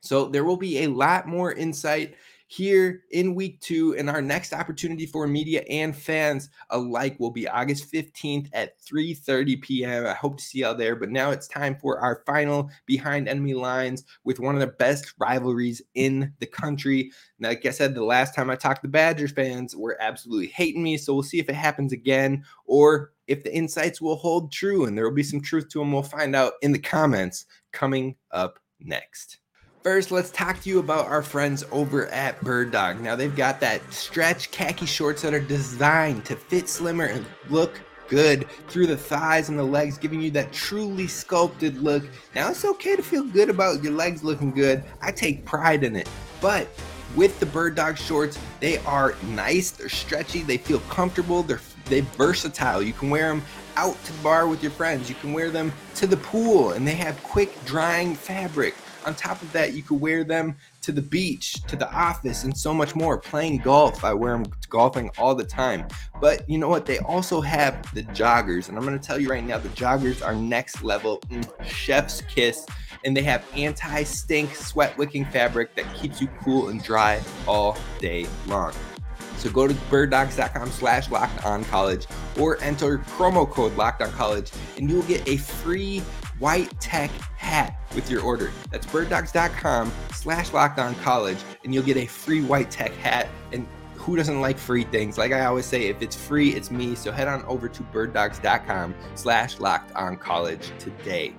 So 0.00 0.26
there 0.26 0.44
will 0.44 0.56
be 0.56 0.78
a 0.78 0.88
lot 0.88 1.28
more 1.28 1.52
insight 1.52 2.14
here 2.52 3.04
in 3.12 3.34
week 3.34 3.58
two. 3.60 3.96
And 3.96 4.10
our 4.10 4.20
next 4.20 4.52
opportunity 4.52 5.06
for 5.06 5.26
media 5.26 5.64
and 5.70 5.96
fans 5.96 6.50
alike 6.68 7.16
will 7.18 7.30
be 7.30 7.48
August 7.48 7.90
15th 7.90 8.50
at 8.52 8.78
3:30 8.82 9.62
p.m. 9.62 10.06
I 10.06 10.12
hope 10.12 10.36
to 10.36 10.44
see 10.44 10.58
y'all 10.58 10.74
there. 10.74 10.94
But 10.94 11.08
now 11.08 11.30
it's 11.30 11.48
time 11.48 11.76
for 11.80 11.98
our 11.98 12.22
final 12.26 12.68
behind 12.84 13.26
enemy 13.26 13.54
lines 13.54 14.04
with 14.24 14.38
one 14.38 14.54
of 14.54 14.60
the 14.60 14.66
best 14.66 15.14
rivalries 15.18 15.80
in 15.94 16.30
the 16.40 16.46
country. 16.46 17.10
And 17.38 17.48
like 17.48 17.64
I 17.64 17.70
said, 17.70 17.94
the 17.94 18.04
last 18.04 18.34
time 18.34 18.50
I 18.50 18.56
talked 18.56 18.82
to 18.82 18.88
Badgers 18.88 19.32
fans 19.32 19.74
were 19.74 19.96
absolutely 19.98 20.48
hating 20.48 20.82
me. 20.82 20.98
So 20.98 21.14
we'll 21.14 21.22
see 21.22 21.38
if 21.38 21.48
it 21.48 21.54
happens 21.54 21.92
again 21.92 22.44
or 22.66 23.12
if 23.28 23.44
the 23.44 23.54
insights 23.54 24.02
will 24.02 24.16
hold 24.16 24.52
true 24.52 24.84
and 24.84 24.96
there 24.96 25.08
will 25.08 25.14
be 25.14 25.22
some 25.22 25.40
truth 25.40 25.70
to 25.70 25.78
them. 25.78 25.92
We'll 25.92 26.02
find 26.02 26.36
out 26.36 26.54
in 26.60 26.72
the 26.72 26.78
comments 26.78 27.46
coming 27.72 28.16
up 28.30 28.58
next. 28.78 29.38
First, 29.82 30.12
let's 30.12 30.30
talk 30.30 30.60
to 30.60 30.68
you 30.68 30.78
about 30.78 31.06
our 31.06 31.22
friends 31.22 31.64
over 31.72 32.06
at 32.06 32.40
Bird 32.40 32.70
Dog. 32.70 33.00
Now, 33.00 33.16
they've 33.16 33.34
got 33.34 33.58
that 33.60 33.92
stretch 33.92 34.52
khaki 34.52 34.86
shorts 34.86 35.22
that 35.22 35.34
are 35.34 35.40
designed 35.40 36.24
to 36.26 36.36
fit 36.36 36.68
slimmer 36.68 37.06
and 37.06 37.26
look 37.50 37.80
good 38.06 38.48
through 38.68 38.86
the 38.86 38.96
thighs 38.96 39.48
and 39.48 39.58
the 39.58 39.64
legs, 39.64 39.98
giving 39.98 40.20
you 40.20 40.30
that 40.30 40.52
truly 40.52 41.08
sculpted 41.08 41.78
look. 41.78 42.04
Now, 42.32 42.50
it's 42.50 42.64
okay 42.64 42.94
to 42.94 43.02
feel 43.02 43.24
good 43.24 43.50
about 43.50 43.82
your 43.82 43.92
legs 43.92 44.22
looking 44.22 44.52
good. 44.52 44.84
I 45.00 45.10
take 45.10 45.44
pride 45.44 45.82
in 45.82 45.96
it. 45.96 46.08
But 46.40 46.68
with 47.16 47.40
the 47.40 47.46
Bird 47.46 47.74
Dog 47.74 47.98
shorts, 47.98 48.38
they 48.60 48.78
are 48.78 49.16
nice, 49.30 49.72
they're 49.72 49.88
stretchy, 49.88 50.42
they 50.42 50.58
feel 50.58 50.78
comfortable, 50.90 51.42
they're 51.42 51.60
they 51.86 52.02
versatile. 52.16 52.80
You 52.82 52.92
can 52.92 53.10
wear 53.10 53.28
them 53.28 53.42
out 53.76 54.02
to 54.04 54.12
the 54.12 54.22
bar 54.22 54.46
with 54.46 54.62
your 54.62 54.70
friends. 54.70 55.08
You 55.08 55.16
can 55.16 55.32
wear 55.32 55.50
them 55.50 55.72
to 55.96 56.06
the 56.06 56.16
pool, 56.16 56.70
and 56.72 56.86
they 56.86 56.94
have 56.94 57.20
quick 57.24 57.52
drying 57.64 58.14
fabric. 58.14 58.74
On 59.04 59.14
top 59.14 59.40
of 59.42 59.52
that, 59.52 59.72
you 59.74 59.82
could 59.82 60.00
wear 60.00 60.24
them 60.24 60.56
to 60.82 60.92
the 60.92 61.02
beach, 61.02 61.54
to 61.66 61.76
the 61.76 61.90
office, 61.92 62.44
and 62.44 62.56
so 62.56 62.72
much 62.72 62.94
more. 62.94 63.18
Playing 63.18 63.58
golf, 63.58 64.04
I 64.04 64.14
wear 64.14 64.32
them 64.32 64.46
golfing 64.68 65.10
all 65.18 65.34
the 65.34 65.44
time. 65.44 65.86
But 66.20 66.48
you 66.48 66.58
know 66.58 66.68
what? 66.68 66.86
They 66.86 66.98
also 67.00 67.40
have 67.40 67.92
the 67.94 68.02
joggers, 68.04 68.68
and 68.68 68.78
I'm 68.78 68.84
going 68.84 68.98
to 68.98 69.04
tell 69.04 69.18
you 69.18 69.28
right 69.28 69.44
now, 69.44 69.58
the 69.58 69.68
joggers 69.70 70.24
are 70.24 70.34
next 70.34 70.82
level, 70.82 71.20
mm, 71.28 71.64
chef's 71.64 72.20
kiss, 72.22 72.66
and 73.04 73.16
they 73.16 73.22
have 73.22 73.44
anti-stink, 73.54 74.54
sweat-wicking 74.54 75.24
fabric 75.26 75.74
that 75.74 75.92
keeps 75.94 76.20
you 76.20 76.28
cool 76.42 76.68
and 76.68 76.82
dry 76.82 77.20
all 77.46 77.76
day 77.98 78.26
long. 78.46 78.72
So 79.42 79.50
go 79.50 79.66
to 79.66 79.74
birddogs.com 79.74 80.70
slash 80.70 81.10
locked 81.10 81.44
on 81.44 81.64
college 81.64 82.06
or 82.38 82.62
enter 82.62 82.98
promo 82.98 83.48
code 83.48 83.76
locked 83.76 84.00
on 84.00 84.12
college 84.12 84.52
and 84.76 84.88
you 84.88 84.94
will 84.94 85.02
get 85.02 85.26
a 85.28 85.36
free 85.36 85.98
white 86.38 86.78
tech 86.80 87.10
hat 87.52 87.76
with 87.94 88.10
your 88.10 88.22
order. 88.22 88.50
That's 88.70 88.86
birddogs.com 88.86 89.92
slash 90.12 90.48
college, 91.02 91.38
and 91.64 91.74
you'll 91.74 91.84
get 91.84 91.98
a 91.98 92.06
free 92.06 92.42
white 92.42 92.70
tech 92.70 92.92
hat. 92.94 93.28
And 93.52 93.66
who 93.94 94.16
doesn't 94.16 94.40
like 94.40 94.58
free 94.58 94.84
things? 94.84 95.18
Like 95.18 95.32
I 95.32 95.44
always 95.44 95.66
say, 95.66 95.82
if 95.84 96.00
it's 96.02 96.16
free, 96.16 96.50
it's 96.50 96.70
me. 96.70 96.94
So 96.94 97.12
head 97.12 97.28
on 97.28 97.44
over 97.44 97.68
to 97.68 97.82
birddogs.com 97.84 98.94
slash 99.14 99.58
college 100.20 100.72
today. 100.78 101.34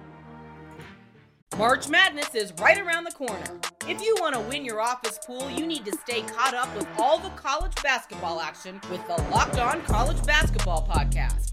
March 1.58 1.88
Madness 1.88 2.34
is 2.34 2.52
right 2.60 2.80
around 2.80 3.04
the 3.04 3.12
corner. 3.12 3.60
If 3.88 4.02
you 4.02 4.16
want 4.20 4.34
to 4.34 4.42
win 4.42 4.66
your 4.66 4.82
office 4.82 5.20
pool, 5.26 5.52
you 5.52 5.68
need 5.68 5.86
to 5.86 5.92
stay 5.98 6.22
caught 6.22 6.56
up 6.56 6.74
with 6.76 6.88
all 6.98 7.20
the 7.20 7.30
college 7.30 7.76
basketball 7.84 8.40
action 8.40 8.80
with 8.90 9.06
the 9.08 9.22
Locked 9.30 9.60
On 9.60 9.82
College 9.84 10.24
Basketball 10.26 10.88
Podcast. 10.88 11.53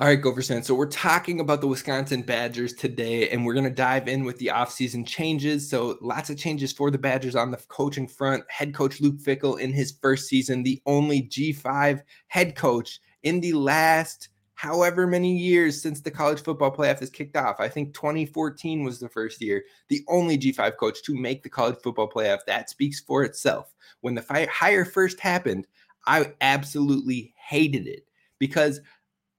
All 0.00 0.06
right, 0.06 0.14
Gophers 0.14 0.46
fans. 0.46 0.64
So 0.64 0.76
we're 0.76 0.86
talking 0.86 1.40
about 1.40 1.60
the 1.60 1.66
Wisconsin 1.66 2.22
Badgers 2.22 2.72
today, 2.72 3.30
and 3.30 3.44
we're 3.44 3.52
going 3.52 3.64
to 3.64 3.70
dive 3.70 4.06
in 4.06 4.22
with 4.22 4.38
the 4.38 4.46
offseason 4.46 5.04
changes. 5.04 5.68
So 5.68 5.98
lots 6.00 6.30
of 6.30 6.38
changes 6.38 6.72
for 6.72 6.92
the 6.92 6.98
Badgers 6.98 7.34
on 7.34 7.50
the 7.50 7.56
coaching 7.66 8.06
front. 8.06 8.44
Head 8.48 8.72
coach 8.72 9.00
Luke 9.00 9.18
Fickell 9.18 9.58
in 9.58 9.72
his 9.72 9.98
first 10.00 10.28
season, 10.28 10.62
the 10.62 10.80
only 10.86 11.22
G5 11.22 12.00
head 12.28 12.54
coach 12.54 13.00
in 13.24 13.40
the 13.40 13.54
last 13.54 14.28
however 14.54 15.04
many 15.04 15.36
years 15.36 15.82
since 15.82 16.00
the 16.00 16.12
college 16.12 16.44
football 16.44 16.72
playoff 16.72 17.00
has 17.00 17.10
kicked 17.10 17.36
off. 17.36 17.56
I 17.58 17.68
think 17.68 17.92
2014 17.92 18.84
was 18.84 19.00
the 19.00 19.08
first 19.08 19.42
year, 19.42 19.64
the 19.88 20.04
only 20.06 20.38
G5 20.38 20.76
coach 20.76 21.02
to 21.02 21.14
make 21.16 21.42
the 21.42 21.50
college 21.50 21.78
football 21.82 22.08
playoff. 22.08 22.38
That 22.46 22.70
speaks 22.70 23.00
for 23.00 23.24
itself. 23.24 23.74
When 24.02 24.14
the 24.14 24.22
fire, 24.22 24.46
hire 24.48 24.84
first 24.84 25.18
happened, 25.18 25.66
I 26.06 26.34
absolutely 26.40 27.34
hated 27.36 27.88
it 27.88 28.06
because– 28.38 28.80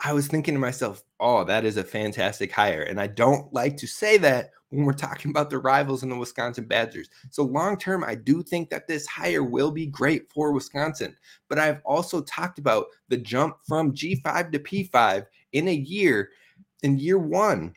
I 0.01 0.13
was 0.13 0.27
thinking 0.27 0.53
to 0.53 0.59
myself, 0.59 1.03
oh, 1.19 1.43
that 1.43 1.65
is 1.65 1.77
a 1.77 1.83
fantastic 1.83 2.51
hire. 2.51 2.83
And 2.83 3.01
I 3.01 3.07
don't 3.07 3.51
like 3.53 3.75
to 3.77 3.87
say 3.87 4.17
that 4.19 4.51
when 4.69 4.85
we're 4.85 4.93
talking 4.93 5.31
about 5.31 5.49
the 5.49 5.57
rivals 5.57 6.03
in 6.03 6.09
the 6.09 6.15
Wisconsin 6.15 6.65
Badgers. 6.65 7.09
So, 7.31 7.43
long 7.43 7.77
term, 7.77 8.03
I 8.03 8.15
do 8.15 8.41
think 8.41 8.69
that 8.69 8.87
this 8.87 9.07
hire 9.07 9.43
will 9.43 9.71
be 9.71 9.87
great 9.87 10.31
for 10.31 10.53
Wisconsin. 10.53 11.15
But 11.49 11.59
I've 11.59 11.81
also 11.83 12.21
talked 12.21 12.59
about 12.59 12.85
the 13.09 13.17
jump 13.17 13.57
from 13.67 13.93
G5 13.93 14.51
to 14.51 14.59
P5 14.59 15.25
in 15.53 15.67
a 15.67 15.73
year. 15.73 16.29
In 16.81 16.97
year 16.97 17.17
one, 17.17 17.73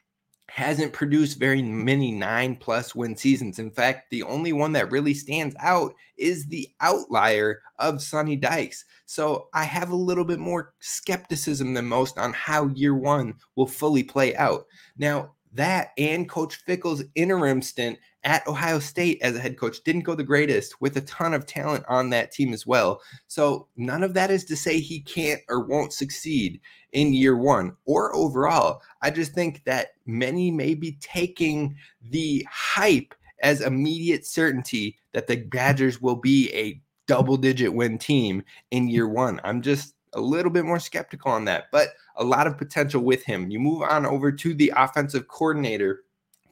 hasn't 0.53 0.93
produced 0.93 1.39
very 1.39 1.63
many 1.63 2.13
nine 2.13 2.55
plus 2.55 2.95
win 2.95 3.17
seasons. 3.17 3.59
In 3.59 3.71
fact, 3.71 4.11
the 4.11 4.23
only 4.23 4.53
one 4.53 4.73
that 4.73 4.91
really 4.91 5.15
stands 5.15 5.57
out 5.59 5.95
is 6.19 6.45
the 6.45 6.69
outlier 6.83 7.63
of 7.79 8.03
Sonny 8.03 8.37
Dykes. 8.37 8.85
So 9.07 9.49
I 9.55 9.65
have 9.65 9.93
a 9.93 9.97
little 9.97 10.27
bit 10.27 10.39
more 10.39 10.75
skepticism 10.79 11.73
than 11.73 11.87
most 11.87 12.19
on 12.19 12.35
how 12.35 12.67
year 12.69 12.95
one 12.95 13.33
will 13.57 13.67
fully 13.67 14.03
play 14.03 14.37
out. 14.37 14.67
Now, 14.99 15.33
that 15.55 15.93
and 15.97 16.29
Coach 16.29 16.57
Fickell's 16.57 17.03
interim 17.15 17.63
stint 17.63 17.99
at 18.25 18.47
Ohio 18.47 18.79
State 18.79 19.21
as 19.23 19.37
a 19.37 19.41
head 19.41 19.59
coach 19.59 19.83
didn't 19.83 20.03
go 20.03 20.15
the 20.15 20.23
greatest 20.23 20.81
with 20.81 20.97
a 20.97 21.01
ton 21.03 21.35
of 21.35 21.47
talent 21.47 21.85
on 21.89 22.11
that 22.11 22.31
team 22.31 22.53
as 22.53 22.67
well. 22.67 23.01
So 23.27 23.69
none 23.77 24.03
of 24.03 24.15
that 24.15 24.31
is 24.31 24.45
to 24.47 24.57
say 24.57 24.79
he 24.79 25.01
can't 25.01 25.41
or 25.49 25.65
won't 25.65 25.93
succeed 25.93 26.61
in 26.93 27.15
year 27.15 27.37
one 27.37 27.77
or 27.85 28.15
overall. 28.15 28.81
I 29.03 29.11
just 29.11 29.33
think 29.33 29.65
that 29.65 29.89
many 30.07 30.51
may 30.51 30.75
be 30.75 30.99
taking 31.01 31.77
the 32.11 32.47
hype 32.51 33.15
as 33.43 33.61
immediate 33.61 34.25
certainty 34.25 34.99
that 35.13 35.27
the 35.27 35.37
Badgers 35.37 36.01
will 36.01 36.17
be 36.17 36.53
a 36.53 36.81
double 37.09 37.37
digit 37.37 37.75
win 37.75 37.99
team 37.99 38.43
in 38.71 38.89
year 38.89 39.09
one. 39.09 39.41
I'm 39.43 39.63
just 39.63 39.95
a 40.15 40.21
little 40.21 40.51
bit 40.51 40.65
more 40.65 40.79
skeptical 40.79 41.33
on 41.33 41.45
that, 41.47 41.65
but 41.73 41.89
a 42.17 42.25
lot 42.25 42.47
of 42.47 42.59
potential 42.59 43.03
with 43.03 43.25
him. 43.25 43.51
You 43.51 43.59
move 43.59 43.83
on 43.83 44.07
over 44.07 44.31
to 44.31 44.55
the 44.55 44.73
offensive 44.77 45.27
coordinator 45.29 46.05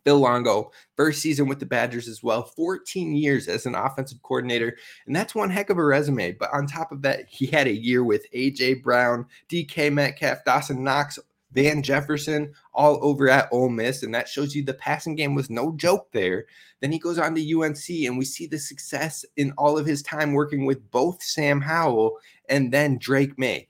Phil 0.04 0.18
Longo, 0.18 0.70
first 0.96 1.20
season 1.20 1.48
with 1.48 1.60
the 1.60 1.66
Badgers 1.66 2.08
as 2.08 2.22
well, 2.22 2.42
14 2.42 3.14
years 3.14 3.48
as 3.48 3.66
an 3.66 3.74
offensive 3.74 4.22
coordinator. 4.22 4.76
And 5.06 5.14
that's 5.14 5.34
one 5.34 5.50
heck 5.50 5.70
of 5.70 5.78
a 5.78 5.84
resume. 5.84 6.32
But 6.32 6.50
on 6.52 6.66
top 6.66 6.92
of 6.92 7.02
that, 7.02 7.26
he 7.28 7.46
had 7.46 7.66
a 7.66 7.74
year 7.74 8.04
with 8.04 8.26
A.J. 8.32 8.74
Brown, 8.74 9.26
DK 9.48 9.92
Metcalf, 9.92 10.44
Dawson 10.44 10.82
Knox, 10.82 11.18
Van 11.52 11.82
Jefferson 11.82 12.52
all 12.74 12.98
over 13.02 13.28
at 13.28 13.48
Ole 13.50 13.68
Miss. 13.68 14.02
And 14.02 14.14
that 14.14 14.28
shows 14.28 14.54
you 14.54 14.62
the 14.62 14.74
passing 14.74 15.16
game 15.16 15.34
was 15.34 15.50
no 15.50 15.72
joke 15.76 16.08
there. 16.12 16.46
Then 16.80 16.92
he 16.92 16.98
goes 16.98 17.18
on 17.18 17.34
to 17.34 17.60
UNC, 17.60 17.88
and 18.06 18.16
we 18.16 18.24
see 18.24 18.46
the 18.46 18.58
success 18.58 19.24
in 19.36 19.52
all 19.58 19.76
of 19.76 19.86
his 19.86 20.02
time 20.02 20.32
working 20.32 20.64
with 20.64 20.90
both 20.90 21.22
Sam 21.22 21.60
Howell 21.60 22.16
and 22.48 22.72
then 22.72 22.98
Drake 22.98 23.38
Maye. 23.38 23.68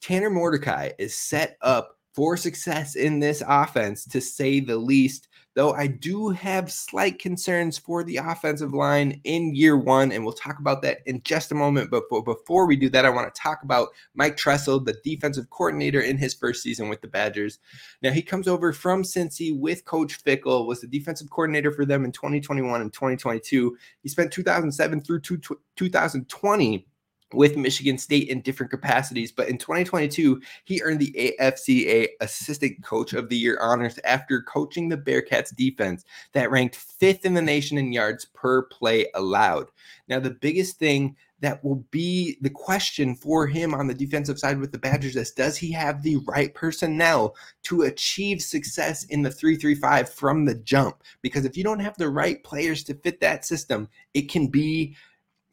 Tanner 0.00 0.30
Mordecai 0.30 0.90
is 0.98 1.16
set 1.16 1.56
up 1.62 1.98
for 2.12 2.36
success 2.36 2.94
in 2.94 3.20
this 3.20 3.42
offense, 3.46 4.04
to 4.04 4.20
say 4.20 4.60
the 4.60 4.76
least 4.76 5.28
though 5.54 5.72
I 5.72 5.86
do 5.86 6.30
have 6.30 6.72
slight 6.72 7.18
concerns 7.18 7.78
for 7.78 8.02
the 8.02 8.16
offensive 8.16 8.72
line 8.72 9.20
in 9.24 9.54
year 9.54 9.76
one, 9.76 10.12
and 10.12 10.24
we'll 10.24 10.32
talk 10.32 10.58
about 10.58 10.82
that 10.82 10.98
in 11.06 11.22
just 11.24 11.52
a 11.52 11.54
moment. 11.54 11.90
But 11.90 12.08
before 12.24 12.66
we 12.66 12.76
do 12.76 12.88
that, 12.90 13.04
I 13.04 13.10
want 13.10 13.32
to 13.32 13.40
talk 13.40 13.62
about 13.62 13.88
Mike 14.14 14.36
Tressel, 14.36 14.80
the 14.80 14.96
defensive 15.04 15.50
coordinator 15.50 16.00
in 16.00 16.16
his 16.16 16.34
first 16.34 16.62
season 16.62 16.88
with 16.88 17.00
the 17.00 17.08
Badgers. 17.08 17.58
Now, 18.02 18.12
he 18.12 18.22
comes 18.22 18.48
over 18.48 18.72
from 18.72 19.02
Cincy 19.02 19.58
with 19.58 19.84
Coach 19.84 20.24
Fickell, 20.24 20.66
was 20.66 20.80
the 20.80 20.86
defensive 20.86 21.30
coordinator 21.30 21.70
for 21.70 21.84
them 21.84 22.04
in 22.04 22.12
2021 22.12 22.80
and 22.80 22.92
2022. 22.92 23.76
He 24.02 24.08
spent 24.08 24.32
2007 24.32 25.02
through 25.02 25.20
2020 25.20 26.86
with 27.34 27.56
Michigan 27.56 27.98
State 27.98 28.28
in 28.28 28.40
different 28.40 28.70
capacities. 28.70 29.32
But 29.32 29.48
in 29.48 29.58
2022, 29.58 30.40
he 30.64 30.82
earned 30.82 31.00
the 31.00 31.36
AFCA 31.40 32.08
Assistant 32.20 32.82
Coach 32.82 33.12
of 33.12 33.28
the 33.28 33.36
Year 33.36 33.58
honors 33.60 33.98
after 34.04 34.42
coaching 34.42 34.88
the 34.88 34.96
Bearcats 34.96 35.54
defense 35.54 36.04
that 36.32 36.50
ranked 36.50 36.76
fifth 36.76 37.24
in 37.24 37.34
the 37.34 37.42
nation 37.42 37.78
in 37.78 37.92
yards 37.92 38.24
per 38.24 38.62
play 38.62 39.06
allowed. 39.14 39.70
Now, 40.08 40.20
the 40.20 40.30
biggest 40.30 40.78
thing 40.78 41.16
that 41.42 41.62
will 41.64 41.84
be 41.90 42.38
the 42.40 42.50
question 42.50 43.16
for 43.16 43.48
him 43.48 43.74
on 43.74 43.88
the 43.88 43.94
defensive 43.94 44.38
side 44.38 44.60
with 44.60 44.70
the 44.70 44.78
Badgers 44.78 45.16
is 45.16 45.32
does 45.32 45.56
he 45.56 45.72
have 45.72 46.02
the 46.02 46.16
right 46.28 46.54
personnel 46.54 47.34
to 47.64 47.82
achieve 47.82 48.40
success 48.40 49.04
in 49.06 49.22
the 49.22 49.30
335 49.30 50.08
from 50.08 50.44
the 50.44 50.54
jump? 50.54 51.02
Because 51.20 51.44
if 51.44 51.56
you 51.56 51.64
don't 51.64 51.80
have 51.80 51.96
the 51.98 52.08
right 52.08 52.42
players 52.44 52.84
to 52.84 52.94
fit 52.94 53.20
that 53.20 53.44
system, 53.44 53.88
it 54.14 54.30
can 54.30 54.46
be 54.46 54.96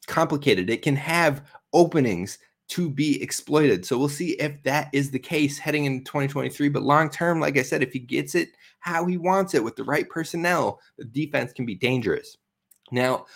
complicated. 0.06 0.70
It 0.70 0.82
can 0.82 0.96
have 0.96 1.42
openings 1.72 2.38
to 2.68 2.88
be 2.88 3.20
exploited. 3.20 3.84
So 3.84 3.98
we'll 3.98 4.08
see 4.08 4.32
if 4.32 4.62
that 4.62 4.90
is 4.92 5.10
the 5.10 5.18
case 5.18 5.58
heading 5.58 5.86
into 5.86 6.04
2023. 6.04 6.68
But 6.68 6.84
long 6.84 7.10
term, 7.10 7.40
like 7.40 7.58
I 7.58 7.62
said, 7.62 7.82
if 7.82 7.92
he 7.92 7.98
gets 7.98 8.34
it 8.34 8.50
how 8.78 9.04
he 9.04 9.16
wants 9.18 9.54
it 9.54 9.62
with 9.62 9.76
the 9.76 9.84
right 9.84 10.08
personnel, 10.08 10.80
the 10.96 11.04
defense 11.04 11.52
can 11.52 11.66
be 11.66 11.74
dangerous. 11.74 12.36
Now, 12.92 13.26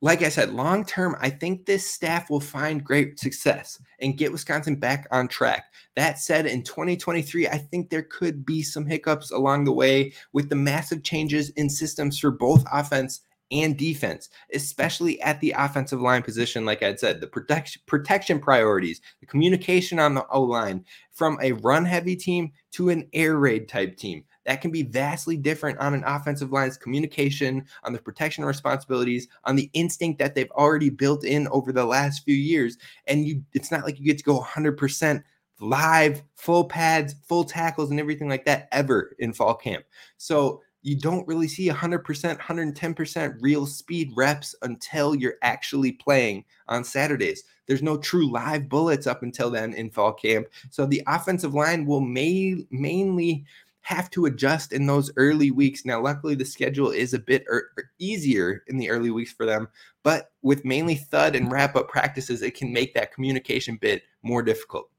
like 0.00 0.22
I 0.22 0.28
said, 0.28 0.52
long 0.52 0.84
term, 0.84 1.16
I 1.20 1.30
think 1.30 1.64
this 1.64 1.90
staff 1.90 2.28
will 2.28 2.40
find 2.40 2.84
great 2.84 3.18
success 3.18 3.80
and 4.00 4.18
get 4.18 4.32
Wisconsin 4.32 4.76
back 4.76 5.06
on 5.10 5.28
track. 5.28 5.64
That 5.96 6.18
said, 6.18 6.46
in 6.46 6.62
2023, 6.62 7.48
I 7.48 7.58
think 7.58 7.88
there 7.88 8.02
could 8.02 8.44
be 8.44 8.62
some 8.62 8.86
hiccups 8.86 9.30
along 9.30 9.64
the 9.64 9.72
way 9.72 10.12
with 10.32 10.50
the 10.50 10.56
massive 10.56 11.02
changes 11.02 11.50
in 11.50 11.70
systems 11.70 12.18
for 12.18 12.30
both 12.30 12.64
offense 12.70 13.20
and 13.54 13.78
defense, 13.78 14.28
especially 14.52 15.20
at 15.22 15.40
the 15.40 15.54
offensive 15.56 16.00
line 16.00 16.22
position. 16.22 16.66
Like 16.66 16.82
I 16.82 16.96
said, 16.96 17.20
the 17.20 17.26
protection 17.26 17.80
protection 17.86 18.40
priorities, 18.40 19.00
the 19.20 19.26
communication 19.26 19.98
on 19.98 20.14
the 20.14 20.26
O 20.26 20.42
line 20.42 20.84
from 21.12 21.38
a 21.40 21.52
run 21.52 21.84
heavy 21.84 22.16
team 22.16 22.50
to 22.72 22.88
an 22.90 23.08
air 23.12 23.38
raid 23.38 23.68
type 23.68 23.96
team. 23.96 24.24
That 24.44 24.60
can 24.60 24.70
be 24.70 24.82
vastly 24.82 25.36
different 25.36 25.78
on 25.78 25.94
an 25.94 26.04
offensive 26.04 26.52
line's 26.52 26.76
communication, 26.76 27.64
on 27.84 27.92
the 27.92 27.98
protection 27.98 28.44
responsibilities, 28.44 29.28
on 29.44 29.56
the 29.56 29.70
instinct 29.72 30.18
that 30.18 30.34
they've 30.34 30.50
already 30.50 30.90
built 30.90 31.24
in 31.24 31.48
over 31.48 31.72
the 31.72 31.86
last 31.86 32.24
few 32.24 32.34
years. 32.34 32.76
And 33.06 33.24
you, 33.24 33.42
it's 33.54 33.70
not 33.70 33.84
like 33.84 33.98
you 33.98 34.04
get 34.04 34.18
to 34.18 34.24
go 34.24 34.40
100% 34.40 35.22
live, 35.60 36.22
full 36.34 36.64
pads, 36.64 37.14
full 37.26 37.44
tackles, 37.44 37.90
and 37.90 38.00
everything 38.00 38.28
like 38.28 38.44
that 38.44 38.68
ever 38.72 39.14
in 39.18 39.32
fall 39.32 39.54
camp. 39.54 39.84
So 40.18 40.60
you 40.84 40.94
don't 40.94 41.26
really 41.26 41.48
see 41.48 41.68
100%, 41.68 42.38
110% 42.38 43.36
real 43.40 43.64
speed 43.64 44.12
reps 44.14 44.54
until 44.60 45.14
you're 45.14 45.38
actually 45.42 45.92
playing 45.92 46.44
on 46.68 46.84
Saturdays. 46.84 47.42
There's 47.66 47.82
no 47.82 47.96
true 47.96 48.30
live 48.30 48.68
bullets 48.68 49.06
up 49.06 49.22
until 49.22 49.50
then 49.50 49.72
in 49.72 49.90
fall 49.90 50.12
camp. 50.12 50.46
So 50.70 50.84
the 50.84 51.02
offensive 51.06 51.54
line 51.54 51.86
will 51.86 52.02
may, 52.02 52.66
mainly 52.70 53.46
have 53.80 54.10
to 54.10 54.26
adjust 54.26 54.72
in 54.74 54.86
those 54.86 55.10
early 55.16 55.50
weeks. 55.50 55.86
Now, 55.86 56.02
luckily, 56.02 56.34
the 56.34 56.44
schedule 56.44 56.90
is 56.90 57.14
a 57.14 57.18
bit 57.18 57.44
er- 57.48 57.70
er, 57.78 57.90
easier 57.98 58.62
in 58.66 58.76
the 58.76 58.90
early 58.90 59.10
weeks 59.10 59.32
for 59.32 59.46
them, 59.46 59.68
but 60.02 60.32
with 60.42 60.66
mainly 60.66 60.96
thud 60.96 61.34
and 61.34 61.50
wrap 61.50 61.76
up 61.76 61.88
practices, 61.88 62.42
it 62.42 62.54
can 62.54 62.72
make 62.72 62.92
that 62.92 63.12
communication 63.12 63.76
bit 63.76 64.02
more 64.22 64.42
difficult. 64.42 64.90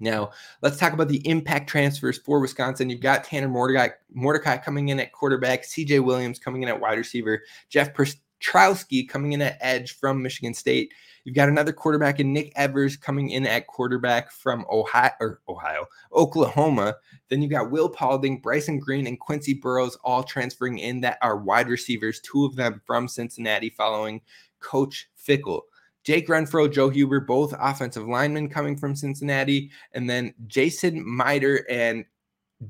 Now, 0.00 0.30
let's 0.62 0.76
talk 0.76 0.92
about 0.92 1.08
the 1.08 1.26
impact 1.28 1.68
transfers 1.68 2.18
for 2.18 2.40
Wisconsin. 2.40 2.90
You've 2.90 3.00
got 3.00 3.24
Tanner 3.24 3.48
Mordecai, 3.48 3.88
Mordecai 4.12 4.56
coming 4.56 4.88
in 4.88 5.00
at 5.00 5.12
quarterback, 5.12 5.62
CJ 5.64 6.04
Williams 6.04 6.38
coming 6.38 6.62
in 6.62 6.68
at 6.68 6.80
wide 6.80 6.98
receiver, 6.98 7.42
Jeff 7.68 7.92
Pietrowski 7.94 9.08
coming 9.08 9.32
in 9.32 9.42
at 9.42 9.58
edge 9.60 9.96
from 9.96 10.22
Michigan 10.22 10.54
State. 10.54 10.92
You've 11.24 11.34
got 11.34 11.48
another 11.48 11.72
quarterback 11.72 12.20
in 12.20 12.32
Nick 12.32 12.52
Evers 12.56 12.96
coming 12.96 13.30
in 13.30 13.46
at 13.46 13.66
quarterback 13.66 14.30
from 14.30 14.64
Ohio 14.70 15.10
or 15.20 15.40
Ohio, 15.48 15.86
Oklahoma. 16.14 16.94
Then 17.28 17.42
you've 17.42 17.50
got 17.50 17.70
Will 17.70 17.90
Pauling, 17.90 18.40
Bryson 18.40 18.78
Green, 18.78 19.06
and 19.06 19.20
Quincy 19.20 19.52
Burroughs 19.52 19.98
all 20.04 20.22
transferring 20.22 20.78
in 20.78 21.02
that 21.02 21.18
are 21.20 21.36
wide 21.36 21.68
receivers, 21.68 22.20
two 22.20 22.46
of 22.46 22.56
them 22.56 22.80
from 22.86 23.08
Cincinnati 23.08 23.68
following 23.68 24.22
Coach 24.60 25.10
Fickell. 25.22 25.62
Jake 26.04 26.28
Renfro, 26.28 26.72
Joe 26.72 26.88
Huber, 26.88 27.20
both 27.20 27.54
offensive 27.58 28.06
linemen 28.06 28.48
coming 28.48 28.76
from 28.76 28.96
Cincinnati, 28.96 29.70
and 29.92 30.08
then 30.08 30.34
Jason 30.46 31.02
Maitre 31.04 31.64
and 31.68 32.04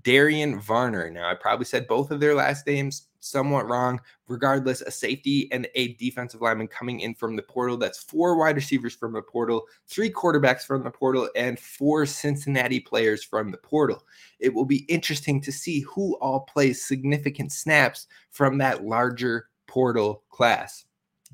Darian 0.02 0.60
Varner. 0.60 1.10
Now, 1.10 1.30
I 1.30 1.34
probably 1.34 1.64
said 1.64 1.88
both 1.88 2.10
of 2.10 2.20
their 2.20 2.34
last 2.34 2.66
names 2.66 3.08
somewhat 3.20 3.68
wrong. 3.68 4.00
Regardless, 4.28 4.82
a 4.82 4.90
safety 4.90 5.48
and 5.50 5.66
a 5.74 5.94
defensive 5.94 6.42
lineman 6.42 6.68
coming 6.68 7.00
in 7.00 7.14
from 7.14 7.36
the 7.36 7.42
portal. 7.42 7.76
That's 7.76 8.02
four 8.02 8.36
wide 8.36 8.56
receivers 8.56 8.94
from 8.94 9.12
the 9.12 9.22
portal, 9.22 9.64
three 9.86 10.10
quarterbacks 10.10 10.62
from 10.62 10.84
the 10.84 10.90
portal, 10.90 11.30
and 11.34 11.58
four 11.58 12.04
Cincinnati 12.04 12.80
players 12.80 13.24
from 13.24 13.50
the 13.50 13.56
portal. 13.56 14.04
It 14.38 14.52
will 14.52 14.66
be 14.66 14.84
interesting 14.88 15.40
to 15.42 15.52
see 15.52 15.80
who 15.80 16.16
all 16.16 16.40
plays 16.40 16.84
significant 16.84 17.52
snaps 17.52 18.06
from 18.30 18.58
that 18.58 18.84
larger 18.84 19.48
portal 19.66 20.22
class. 20.28 20.84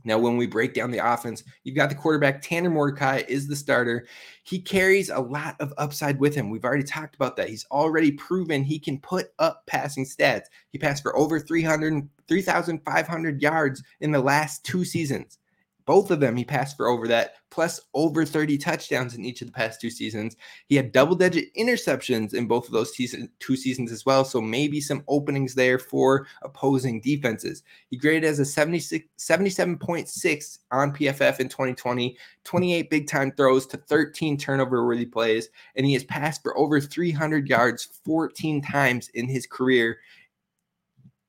Now, 0.04 0.18
when 0.18 0.36
we 0.36 0.46
break 0.46 0.74
down 0.74 0.90
the 0.90 0.98
offense, 0.98 1.42
you've 1.62 1.76
got 1.76 1.88
the 1.88 1.94
quarterback, 1.94 2.42
Tanner 2.42 2.70
Mordecai 2.70 3.22
is 3.26 3.48
the 3.48 3.56
starter. 3.56 4.06
He 4.42 4.60
carries 4.60 5.08
a 5.08 5.18
lot 5.18 5.56
of 5.60 5.72
upside 5.78 6.20
with 6.20 6.34
him. 6.34 6.50
We've 6.50 6.64
already 6.64 6.84
talked 6.84 7.14
about 7.14 7.36
that. 7.36 7.48
He's 7.48 7.66
already 7.70 8.12
proven 8.12 8.62
he 8.62 8.78
can 8.78 8.98
put 8.98 9.32
up 9.38 9.64
passing 9.66 10.04
stats. 10.04 10.44
He 10.68 10.78
passed 10.78 11.02
for 11.02 11.16
over 11.16 11.40
300, 11.40 12.08
3,500 12.28 13.42
yards 13.42 13.82
in 14.00 14.12
the 14.12 14.20
last 14.20 14.64
two 14.64 14.84
seasons. 14.84 15.38
Both 15.87 16.11
of 16.11 16.20
them, 16.20 16.37
he 16.37 16.44
passed 16.44 16.77
for 16.77 16.88
over 16.88 17.07
that, 17.09 17.35
plus 17.51 17.81
over 17.92 18.25
30 18.25 18.57
touchdowns 18.57 19.14
in 19.14 19.25
each 19.25 19.42
of 19.42 19.49
the 19.49 19.53
past 19.53 19.81
two 19.81 19.90
seasons. 19.90 20.35
He 20.66 20.77
had 20.77 20.92
double 20.92 21.14
digit 21.14 21.55
interceptions 21.55 22.33
in 22.33 22.47
both 22.47 22.66
of 22.66 22.73
those 22.73 22.94
season, 22.94 23.31
two 23.38 23.55
seasons 23.55 23.92
as 23.92 24.07
well. 24.07 24.25
So 24.25 24.40
maybe 24.40 24.81
some 24.81 25.05
openings 25.09 25.55
there 25.55 25.79
for 25.79 26.27
opposing 26.42 27.01
defenses. 27.01 27.62
He 27.90 27.99
graded 27.99 28.25
as 28.25 28.38
a 28.38 28.44
76, 28.44 29.07
77.6 29.18 30.59
on 30.73 30.92
PFF 30.92 31.40
in 31.40 31.49
2020, 31.49 32.16
28 32.44 32.90
big 32.90 33.07
time 33.07 33.31
throws 33.33 33.66
to 33.66 33.77
13 33.77 34.38
turnover 34.38 34.87
worthy 34.87 35.07
plays, 35.07 35.51
and 35.77 35.85
he 35.85 35.92
has 35.92 36.05
passed 36.05 36.42
for 36.42 36.57
over 36.57 36.81
300 36.81 37.47
yards 37.49 38.01
14 38.05 38.62
times 38.62 39.11
in 39.11 39.29
his 39.29 39.47
career 39.47 39.99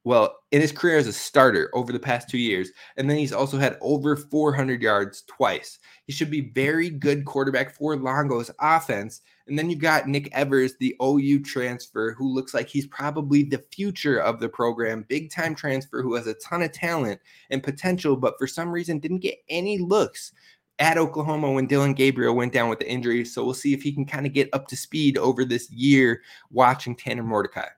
well, 0.05 0.37
in 0.51 0.61
his 0.61 0.71
career 0.71 0.99
as 0.99 1.07
a 1.07 1.13
starter 1.13 1.71
over 1.73 1.91
the 1.91 1.99
past 1.99 2.29
two 2.29 2.37
years. 2.37 2.69
And 2.95 3.09
then 3.09 3.17
he's 3.17 3.33
also 3.33 3.57
had 3.57 3.77
over 3.81 4.15
400 4.15 4.79
yards 4.81 5.23
twice. 5.23 5.79
He 6.05 6.13
should 6.13 6.29
be 6.29 6.51
very 6.53 6.91
good 6.91 7.25
quarterback 7.25 7.73
for 7.73 7.97
Longo's 7.97 8.51
offense. 8.61 9.21
And 9.47 9.57
then 9.57 9.67
you've 9.67 9.79
got 9.79 10.07
Nick 10.07 10.29
Evers, 10.31 10.75
the 10.79 10.95
OU 11.01 11.41
transfer, 11.41 12.13
who 12.13 12.31
looks 12.31 12.53
like 12.53 12.69
he's 12.69 12.85
probably 12.85 13.43
the 13.43 13.63
future 13.71 14.19
of 14.19 14.39
the 14.39 14.47
program. 14.47 15.05
Big 15.09 15.31
time 15.31 15.55
transfer 15.55 16.03
who 16.03 16.13
has 16.13 16.27
a 16.27 16.35
ton 16.35 16.61
of 16.61 16.71
talent 16.71 17.19
and 17.49 17.63
potential, 17.63 18.15
but 18.15 18.37
for 18.37 18.45
some 18.45 18.71
reason 18.71 18.99
didn't 18.99 19.19
get 19.19 19.39
any 19.49 19.79
looks 19.79 20.33
at 20.77 20.99
Oklahoma 20.99 21.51
when 21.51 21.65
Dillon 21.65 21.93
Gabriel 21.93 22.35
went 22.35 22.53
down 22.53 22.69
with 22.69 22.79
the 22.79 22.89
injury. 22.89 23.25
So 23.25 23.43
we'll 23.43 23.55
see 23.55 23.73
if 23.73 23.81
he 23.81 23.91
can 23.91 24.05
kind 24.05 24.27
of 24.27 24.33
get 24.33 24.49
up 24.53 24.67
to 24.67 24.77
speed 24.77 25.17
over 25.17 25.43
this 25.45 25.71
year 25.71 26.21
watching 26.51 26.95
Tanner 26.95 27.23
Mordecai. 27.23 27.69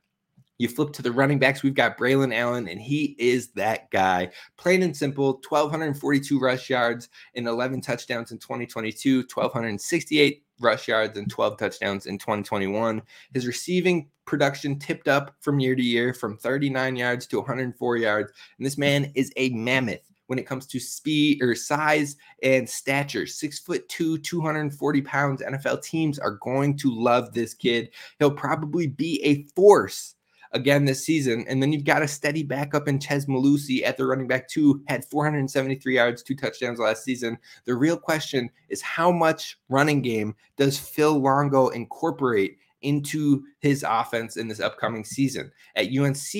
You 0.57 0.67
flip 0.67 0.91
to 0.93 1.01
the 1.01 1.11
running 1.11 1.39
backs, 1.39 1.61
we've 1.61 1.73
got 1.73 1.97
Braylon 1.97 2.33
Allen, 2.33 2.67
and 2.67 2.81
he 2.81 3.15
is 3.19 3.49
that 3.49 3.91
guy. 3.91 4.31
Plain 4.57 4.83
and 4.83 4.95
simple 4.95 5.33
1,242 5.47 6.39
rush 6.39 6.69
yards 6.69 7.09
and 7.35 7.47
11 7.47 7.81
touchdowns 7.81 8.31
in 8.31 8.39
2022, 8.39 9.19
1,268 9.33 10.43
rush 10.59 10.87
yards 10.87 11.17
and 11.17 11.29
12 11.29 11.57
touchdowns 11.57 12.07
in 12.07 12.17
2021. 12.17 13.01
His 13.33 13.45
receiving 13.45 14.09
production 14.25 14.79
tipped 14.79 15.07
up 15.07 15.35
from 15.39 15.59
year 15.59 15.75
to 15.75 15.83
year 15.83 16.13
from 16.13 16.37
39 16.37 16.95
yards 16.95 17.27
to 17.27 17.37
104 17.37 17.97
yards. 17.97 18.31
And 18.57 18.65
this 18.65 18.77
man 18.77 19.11
is 19.15 19.31
a 19.37 19.49
mammoth 19.49 20.01
when 20.25 20.39
it 20.39 20.47
comes 20.47 20.65
to 20.67 20.79
speed 20.79 21.41
or 21.41 21.55
size 21.55 22.17
and 22.43 22.69
stature. 22.69 23.25
Six 23.25 23.59
foot 23.59 23.87
two, 23.89 24.17
240 24.17 25.01
pounds. 25.01 25.41
NFL 25.41 25.83
teams 25.83 26.19
are 26.19 26.37
going 26.41 26.77
to 26.77 26.93
love 26.93 27.33
this 27.33 27.53
kid. 27.53 27.89
He'll 28.19 28.31
probably 28.31 28.87
be 28.87 29.23
a 29.23 29.43
force 29.55 30.15
again 30.51 30.85
this 30.85 31.05
season. 31.05 31.45
And 31.47 31.61
then 31.61 31.71
you've 31.71 31.83
got 31.83 32.01
a 32.01 32.07
steady 32.07 32.43
backup 32.43 32.87
in 32.87 32.99
Chez 32.99 33.25
Mellusi 33.27 33.83
at 33.83 33.97
the 33.97 34.05
running 34.05 34.27
back 34.27 34.47
two, 34.47 34.81
had 34.87 35.05
473 35.05 35.95
yards, 35.95 36.23
two 36.23 36.35
touchdowns 36.35 36.79
last 36.79 37.03
season. 37.03 37.37
The 37.65 37.75
real 37.75 37.97
question 37.97 38.49
is 38.69 38.81
how 38.81 39.11
much 39.11 39.57
running 39.69 40.01
game 40.01 40.35
does 40.57 40.79
Phil 40.79 41.19
Longo 41.19 41.69
incorporate 41.69 42.57
into 42.81 43.43
his 43.59 43.83
offense 43.87 44.37
in 44.37 44.47
this 44.47 44.59
upcoming 44.59 45.03
season? 45.03 45.51
At 45.75 45.87
UNC, 45.87 46.31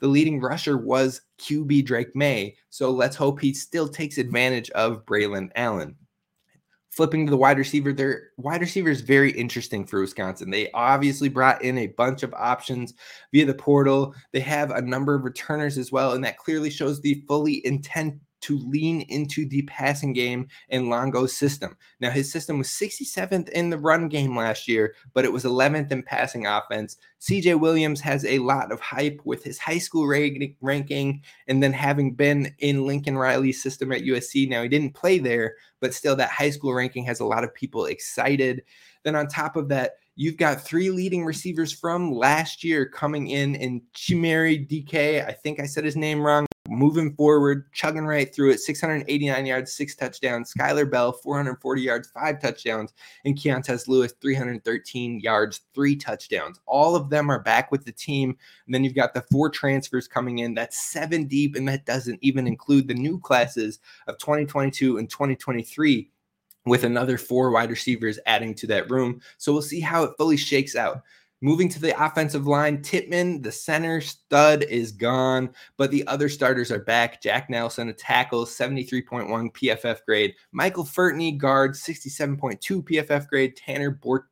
the 0.00 0.06
leading 0.06 0.40
rusher 0.40 0.76
was 0.76 1.22
QB 1.38 1.84
Drake 1.84 2.14
Maye. 2.14 2.56
So 2.70 2.90
let's 2.90 3.16
hope 3.16 3.40
he 3.40 3.52
still 3.52 3.88
takes 3.88 4.18
advantage 4.18 4.70
of 4.70 5.04
Braylon 5.04 5.50
Allen 5.56 5.96
flipping 6.98 7.24
to 7.24 7.30
the 7.30 7.36
wide 7.36 7.58
receiver, 7.58 7.92
their 7.92 8.30
wide 8.38 8.60
receiver 8.60 8.90
is 8.90 9.02
very 9.02 9.30
interesting 9.30 9.86
for 9.86 10.00
Wisconsin. 10.00 10.50
They 10.50 10.68
obviously 10.72 11.28
brought 11.28 11.62
in 11.62 11.78
a 11.78 11.86
bunch 11.86 12.24
of 12.24 12.34
options 12.34 12.94
via 13.32 13.46
the 13.46 13.54
portal. 13.54 14.16
They 14.32 14.40
have 14.40 14.72
a 14.72 14.82
number 14.82 15.14
of 15.14 15.22
returners 15.22 15.78
as 15.78 15.92
well, 15.92 16.14
and 16.14 16.24
that 16.24 16.38
clearly 16.38 16.70
shows 16.70 17.00
the 17.00 17.22
fully 17.28 17.64
intent 17.64 18.18
to 18.42 18.58
lean 18.58 19.02
into 19.02 19.48
the 19.48 19.62
passing 19.62 20.12
game 20.12 20.48
and 20.70 20.90
Longo's 20.90 21.36
system. 21.36 21.76
Now, 22.00 22.10
his 22.10 22.30
system 22.30 22.58
was 22.58 22.68
67th 22.68 23.48
in 23.50 23.70
the 23.70 23.78
run 23.78 24.08
game 24.08 24.36
last 24.36 24.68
year, 24.68 24.94
but 25.14 25.24
it 25.24 25.32
was 25.32 25.44
11th 25.44 25.90
in 25.90 26.02
passing 26.02 26.46
offense. 26.46 26.96
CJ 27.20 27.58
Williams 27.58 28.00
has 28.00 28.24
a 28.24 28.38
lot 28.38 28.70
of 28.70 28.80
hype 28.80 29.20
with 29.24 29.42
his 29.44 29.58
high 29.58 29.78
school 29.78 30.06
ranking 30.06 31.22
and 31.48 31.62
then 31.62 31.72
having 31.72 32.14
been 32.14 32.54
in 32.58 32.86
Lincoln 32.86 33.18
Riley's 33.18 33.62
system 33.62 33.92
at 33.92 34.02
USC. 34.02 34.48
Now, 34.48 34.62
he 34.62 34.68
didn't 34.68 34.94
play 34.94 35.18
there, 35.18 35.56
but 35.80 35.94
still, 35.94 36.16
that 36.16 36.30
high 36.30 36.50
school 36.50 36.74
ranking 36.74 37.04
has 37.04 37.20
a 37.20 37.26
lot 37.26 37.44
of 37.44 37.54
people 37.54 37.86
excited. 37.86 38.62
Then, 39.04 39.16
on 39.16 39.26
top 39.28 39.56
of 39.56 39.68
that, 39.68 39.92
You've 40.20 40.36
got 40.36 40.60
three 40.60 40.90
leading 40.90 41.24
receivers 41.24 41.72
from 41.72 42.12
last 42.12 42.64
year 42.64 42.84
coming 42.84 43.28
in 43.28 43.54
in 43.54 43.80
Chimere 43.94 44.68
DK. 44.68 45.24
I 45.24 45.30
think 45.30 45.60
I 45.60 45.66
said 45.66 45.84
his 45.84 45.94
name 45.94 46.20
wrong. 46.20 46.47
Moving 46.70 47.14
forward, 47.14 47.72
chugging 47.72 48.04
right 48.04 48.32
through 48.32 48.50
it, 48.50 48.60
689 48.60 49.46
yards, 49.46 49.72
six 49.72 49.96
touchdowns. 49.96 50.52
Skylar 50.52 50.90
Bell, 50.90 51.12
440 51.12 51.80
yards, 51.80 52.10
five 52.10 52.40
touchdowns. 52.40 52.92
And 53.24 53.36
Keontez 53.36 53.88
Lewis, 53.88 54.12
313 54.20 55.20
yards, 55.20 55.62
three 55.74 55.96
touchdowns. 55.96 56.60
All 56.66 56.94
of 56.94 57.08
them 57.08 57.30
are 57.30 57.42
back 57.42 57.72
with 57.72 57.86
the 57.86 57.92
team. 57.92 58.36
And 58.66 58.74
then 58.74 58.84
you've 58.84 58.94
got 58.94 59.14
the 59.14 59.24
four 59.32 59.48
transfers 59.48 60.06
coming 60.06 60.40
in. 60.40 60.54
That's 60.54 60.78
seven 60.78 61.24
deep, 61.24 61.56
and 61.56 61.66
that 61.68 61.86
doesn't 61.86 62.18
even 62.20 62.46
include 62.46 62.86
the 62.86 62.94
new 62.94 63.18
classes 63.18 63.78
of 64.06 64.18
2022 64.18 64.98
and 64.98 65.08
2023 65.08 66.10
with 66.66 66.84
another 66.84 67.16
four 67.16 67.50
wide 67.50 67.70
receivers 67.70 68.18
adding 68.26 68.54
to 68.54 68.66
that 68.66 68.90
room. 68.90 69.20
So 69.38 69.52
we'll 69.52 69.62
see 69.62 69.80
how 69.80 70.04
it 70.04 70.12
fully 70.18 70.36
shakes 70.36 70.76
out. 70.76 71.02
Moving 71.40 71.68
to 71.68 71.80
the 71.80 72.04
offensive 72.04 72.48
line, 72.48 72.82
Tippmann, 72.82 73.42
the 73.42 73.52
center 73.52 74.00
stud, 74.00 74.64
is 74.64 74.90
gone, 74.90 75.50
but 75.76 75.92
the 75.92 76.04
other 76.08 76.28
starters 76.28 76.72
are 76.72 76.80
back. 76.80 77.22
Jack 77.22 77.48
Nelson, 77.48 77.88
a 77.88 77.92
tackle, 77.92 78.44
73.1 78.44 79.28
PFF 79.52 80.04
grade. 80.04 80.34
Michael 80.50 80.84
Furtney, 80.84 81.38
guard, 81.38 81.74
67.2 81.74 82.82
PFF 82.82 83.28
grade. 83.28 83.56
Tanner 83.56 83.92
Bort- 83.92 84.26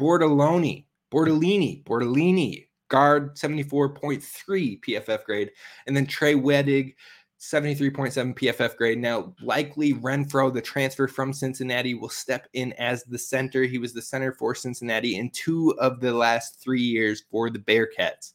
Bortoloni, 0.00 0.86
Bortolini, 1.12 1.84
Bortolini, 1.84 2.66
guard, 2.88 3.36
74.3 3.36 4.80
PFF 4.80 5.24
grade. 5.24 5.52
And 5.86 5.96
then 5.96 6.06
Trey 6.06 6.34
Wedig, 6.34 6.94
73.7 7.38 8.34
PFF 8.34 8.76
grade. 8.76 8.98
Now, 8.98 9.32
likely 9.40 9.94
Renfro, 9.94 10.52
the 10.52 10.60
transfer 10.60 11.06
from 11.06 11.32
Cincinnati, 11.32 11.94
will 11.94 12.08
step 12.08 12.48
in 12.54 12.72
as 12.74 13.04
the 13.04 13.18
center. 13.18 13.62
He 13.62 13.78
was 13.78 13.92
the 13.92 14.02
center 14.02 14.32
for 14.32 14.56
Cincinnati 14.56 15.16
in 15.16 15.30
two 15.30 15.72
of 15.78 16.00
the 16.00 16.12
last 16.12 16.60
three 16.60 16.82
years 16.82 17.22
for 17.30 17.48
the 17.48 17.60
Bearcats. 17.60 18.32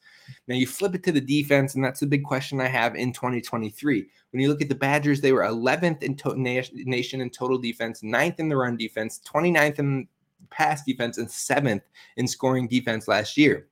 Now, 0.47 0.55
you 0.55 0.65
flip 0.65 0.95
it 0.95 1.03
to 1.03 1.11
the 1.11 1.19
defense, 1.19 1.75
and 1.75 1.83
that's 1.83 1.99
the 1.99 2.07
big 2.07 2.23
question 2.23 2.61
I 2.61 2.67
have 2.67 2.95
in 2.95 3.11
2023. 3.11 4.07
When 4.31 4.41
you 4.41 4.47
look 4.47 4.61
at 4.61 4.69
the 4.69 4.75
Badgers, 4.75 5.19
they 5.19 5.33
were 5.33 5.43
11th 5.43 6.01
in 6.01 6.15
to- 6.17 6.39
nation 6.39 7.19
in 7.19 7.29
total 7.29 7.57
defense, 7.57 8.01
9th 8.01 8.39
in 8.39 8.47
the 8.47 8.55
run 8.55 8.77
defense, 8.77 9.19
29th 9.27 9.79
in 9.79 10.07
pass 10.49 10.85
defense, 10.85 11.17
and 11.17 11.27
7th 11.27 11.81
in 12.15 12.25
scoring 12.25 12.69
defense 12.69 13.09
last 13.09 13.35
year 13.35 13.67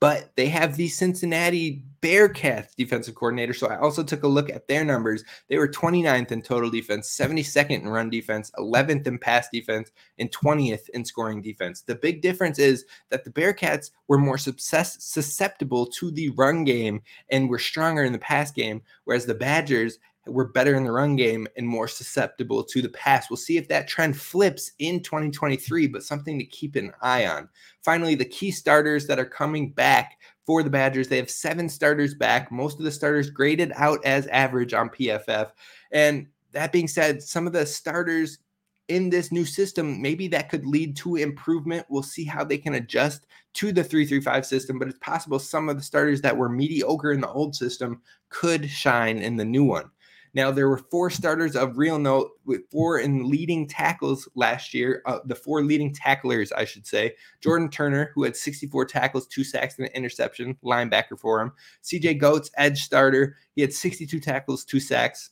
but 0.00 0.32
they 0.34 0.48
have 0.48 0.76
the 0.76 0.88
Cincinnati 0.88 1.84
Bearcats 2.00 2.74
defensive 2.74 3.14
coordinator. 3.14 3.52
So 3.52 3.66
I 3.66 3.78
also 3.78 4.02
took 4.02 4.22
a 4.22 4.28
look 4.28 4.48
at 4.48 4.66
their 4.66 4.82
numbers. 4.82 5.22
They 5.48 5.58
were 5.58 5.68
29th 5.68 6.32
in 6.32 6.40
total 6.40 6.70
defense, 6.70 7.14
72nd 7.14 7.82
in 7.82 7.88
run 7.88 8.08
defense, 8.08 8.50
11th 8.56 9.06
in 9.06 9.18
pass 9.18 9.48
defense, 9.52 9.90
and 10.18 10.32
20th 10.32 10.88
in 10.94 11.04
scoring 11.04 11.42
defense. 11.42 11.82
The 11.82 11.96
big 11.96 12.22
difference 12.22 12.58
is 12.58 12.86
that 13.10 13.24
the 13.24 13.30
Bearcats 13.30 13.90
were 14.08 14.16
more 14.16 14.38
susceptible 14.38 15.86
to 15.86 16.10
the 16.10 16.30
run 16.30 16.64
game 16.64 17.02
and 17.28 17.50
were 17.50 17.58
stronger 17.58 18.02
in 18.02 18.12
the 18.14 18.18
pass 18.18 18.50
game, 18.50 18.80
whereas 19.04 19.26
the 19.26 19.34
Badgers 19.34 19.98
were 20.32 20.48
better 20.48 20.74
in 20.74 20.84
the 20.84 20.92
run 20.92 21.16
game 21.16 21.46
and 21.56 21.66
more 21.66 21.88
susceptible 21.88 22.62
to 22.64 22.82
the 22.82 22.88
pass. 22.88 23.28
We'll 23.28 23.36
see 23.36 23.56
if 23.56 23.68
that 23.68 23.88
trend 23.88 24.18
flips 24.18 24.72
in 24.78 25.02
2023, 25.02 25.86
but 25.88 26.02
something 26.02 26.38
to 26.38 26.44
keep 26.44 26.76
an 26.76 26.92
eye 27.02 27.26
on. 27.26 27.48
Finally, 27.82 28.14
the 28.14 28.24
key 28.24 28.50
starters 28.50 29.06
that 29.06 29.18
are 29.18 29.24
coming 29.24 29.70
back 29.70 30.18
for 30.50 30.62
the 30.62 30.70
Badgers. 30.70 31.06
They 31.06 31.16
have 31.16 31.30
seven 31.30 31.68
starters 31.68 32.12
back, 32.12 32.50
most 32.50 32.78
of 32.78 32.84
the 32.84 32.90
starters 32.90 33.30
graded 33.30 33.72
out 33.76 34.04
as 34.04 34.26
average 34.26 34.74
on 34.74 34.88
PFF. 34.88 35.52
And 35.92 36.26
that 36.52 36.72
being 36.72 36.88
said, 36.88 37.22
some 37.22 37.46
of 37.46 37.52
the 37.52 37.64
starters 37.64 38.38
in 38.88 39.08
this 39.08 39.30
new 39.30 39.44
system, 39.44 40.02
maybe 40.02 40.26
that 40.26 40.48
could 40.48 40.66
lead 40.66 40.96
to 40.96 41.14
improvement. 41.14 41.86
We'll 41.88 42.02
see 42.02 42.24
how 42.24 42.42
they 42.42 42.58
can 42.58 42.74
adjust 42.74 43.26
to 43.54 43.70
the 43.70 43.84
335 43.84 44.44
system, 44.44 44.80
but 44.80 44.88
it's 44.88 44.98
possible 44.98 45.38
some 45.38 45.68
of 45.68 45.76
the 45.76 45.82
starters 45.84 46.20
that 46.22 46.36
were 46.36 46.48
mediocre 46.48 47.12
in 47.12 47.20
the 47.20 47.30
old 47.30 47.54
system 47.54 48.02
could 48.28 48.68
shine 48.68 49.18
in 49.18 49.36
the 49.36 49.44
new 49.44 49.62
one. 49.62 49.88
Now, 50.34 50.50
there 50.50 50.68
were 50.68 50.78
four 50.78 51.10
starters 51.10 51.56
of 51.56 51.78
real 51.78 51.98
note 51.98 52.30
with 52.44 52.62
four 52.70 52.98
in 52.98 53.28
leading 53.28 53.66
tackles 53.66 54.28
last 54.34 54.72
year. 54.72 55.02
Uh, 55.06 55.18
the 55.24 55.34
four 55.34 55.62
leading 55.62 55.92
tacklers, 55.92 56.52
I 56.52 56.64
should 56.64 56.86
say. 56.86 57.14
Jordan 57.40 57.68
Turner, 57.68 58.12
who 58.14 58.24
had 58.24 58.36
64 58.36 58.84
tackles, 58.86 59.26
two 59.26 59.44
sacks, 59.44 59.76
and 59.78 59.86
an 59.86 59.92
interception, 59.94 60.56
linebacker 60.64 61.18
for 61.18 61.40
him. 61.40 61.52
CJ 61.82 62.18
Goetz, 62.18 62.50
edge 62.56 62.82
starter. 62.82 63.36
He 63.54 63.62
had 63.62 63.72
62 63.72 64.20
tackles, 64.20 64.64
two 64.64 64.80
sacks. 64.80 65.30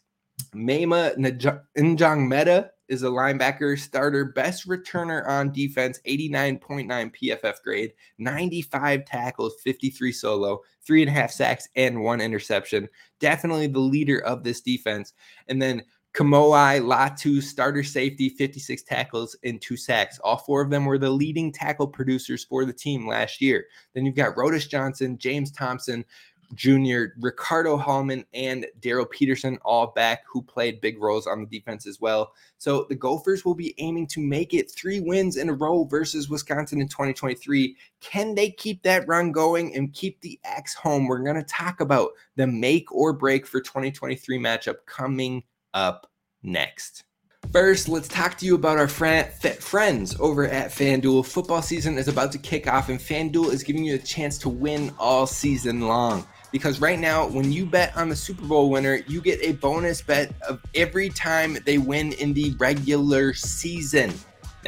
Mema 0.55 1.17
Maema 1.17 1.61
Njongmeta 1.77 2.71
is 2.89 3.03
a 3.03 3.07
linebacker 3.07 3.79
starter, 3.79 4.25
best 4.25 4.69
returner 4.69 5.27
on 5.27 5.53
defense, 5.53 6.01
89.9 6.07 6.87
PFF 6.89 7.63
grade, 7.63 7.93
95 8.19 9.05
tackles, 9.05 9.57
53 9.63 10.13
solo, 10.13 10.61
three 10.83 11.03
and 11.03 11.11
a 11.11 11.13
half 11.13 11.31
sacks, 11.31 11.69
and 11.77 12.03
one 12.03 12.21
interception. 12.21 12.89
Definitely 13.21 13.67
the 13.67 13.79
leader 13.79 14.21
of 14.21 14.43
this 14.43 14.61
defense. 14.61 15.13
And 15.49 15.61
then 15.61 15.83
Kamoi 16.15 16.81
Latu, 16.81 17.43
starter 17.43 17.85
safety, 17.85 18.29
56 18.29 18.83
tackles 18.83 19.37
and 19.45 19.61
two 19.61 19.77
sacks. 19.77 20.19
All 20.21 20.39
four 20.39 20.63
of 20.63 20.71
them 20.71 20.85
were 20.85 20.99
the 20.99 21.11
leading 21.11 21.53
tackle 21.53 21.87
producers 21.87 22.45
for 22.45 22.65
the 22.65 22.73
team 22.73 23.07
last 23.07 23.41
year. 23.41 23.67
Then 23.95 24.05
you've 24.05 24.17
got 24.17 24.35
Rodas 24.35 24.69
Johnson, 24.69 25.19
James 25.19 25.53
Thompson, 25.53 26.05
Jr., 26.55 27.05
Ricardo 27.21 27.77
Hallman, 27.77 28.25
and 28.33 28.67
Daryl 28.81 29.09
Peterson, 29.09 29.59
all 29.65 29.89
back, 29.89 30.23
who 30.31 30.43
played 30.43 30.81
big 30.81 31.01
roles 31.01 31.27
on 31.27 31.41
the 31.41 31.59
defense 31.59 31.87
as 31.87 32.01
well. 32.01 32.33
So 32.57 32.87
the 32.89 32.95
Gophers 32.95 33.45
will 33.45 33.55
be 33.55 33.75
aiming 33.79 34.07
to 34.09 34.21
make 34.21 34.55
it 34.55 34.71
three 34.71 35.01
wins 35.01 35.37
in 35.37 35.49
a 35.49 35.55
row 35.55 35.85
versus 35.85 36.29
Wisconsin 36.29 36.81
in 36.81 36.89
2023. 36.89 37.77
Can 38.01 38.35
they 38.35 38.51
keep 38.51 38.83
that 38.83 39.07
run 39.07 39.33
going 39.33 39.75
and 39.75 39.93
keep 39.93 40.21
the 40.21 40.41
Axe 40.45 40.75
home? 40.75 41.07
We're 41.07 41.23
going 41.23 41.37
to 41.37 41.43
talk 41.43 41.81
about 41.81 42.13
the 42.37 42.47
make 42.47 42.91
or 42.93 43.13
break 43.13 43.47
for 43.47 43.61
2023 43.61 44.39
matchup 44.39 44.77
coming 44.87 45.45
up 45.75 46.11
next. 46.43 47.05
First, 47.53 47.89
let's 47.89 48.09
talk 48.09 48.37
to 48.39 48.47
you 48.47 48.57
about 48.57 48.79
our 48.79 48.89
friends 48.89 50.17
over 50.19 50.47
at 50.47 50.71
FanDuel. 50.71 51.25
Football 51.25 51.63
season 51.63 51.97
is 51.97 52.09
about 52.09 52.33
to 52.33 52.39
kick 52.39 52.67
off, 52.67 52.89
and 52.89 52.99
FanDuel 52.99 53.53
is 53.53 53.63
giving 53.63 53.85
you 53.85 53.95
a 53.95 53.99
chance 53.99 54.39
to 54.39 54.49
win 54.49 54.93
all 54.99 55.27
season 55.27 55.83
long 55.83 56.27
because 56.51 56.81
right 56.81 56.99
now, 56.99 57.27
when 57.27 57.53
you 57.53 57.67
bet 57.67 57.97
on 57.97 58.09
the 58.09 58.17
Super 58.17 58.45
Bowl 58.45 58.71
winner, 58.71 59.03
you 59.07 59.21
get 59.21 59.39
a 59.43 59.53
bonus 59.53 60.03
bet 60.03 60.33
of 60.49 60.61
every 60.75 61.11
time 61.11 61.59
they 61.67 61.79
win 61.79 62.13
in 62.13 62.33
the 62.33 62.55
regular 62.59 63.35
season. 63.35 64.13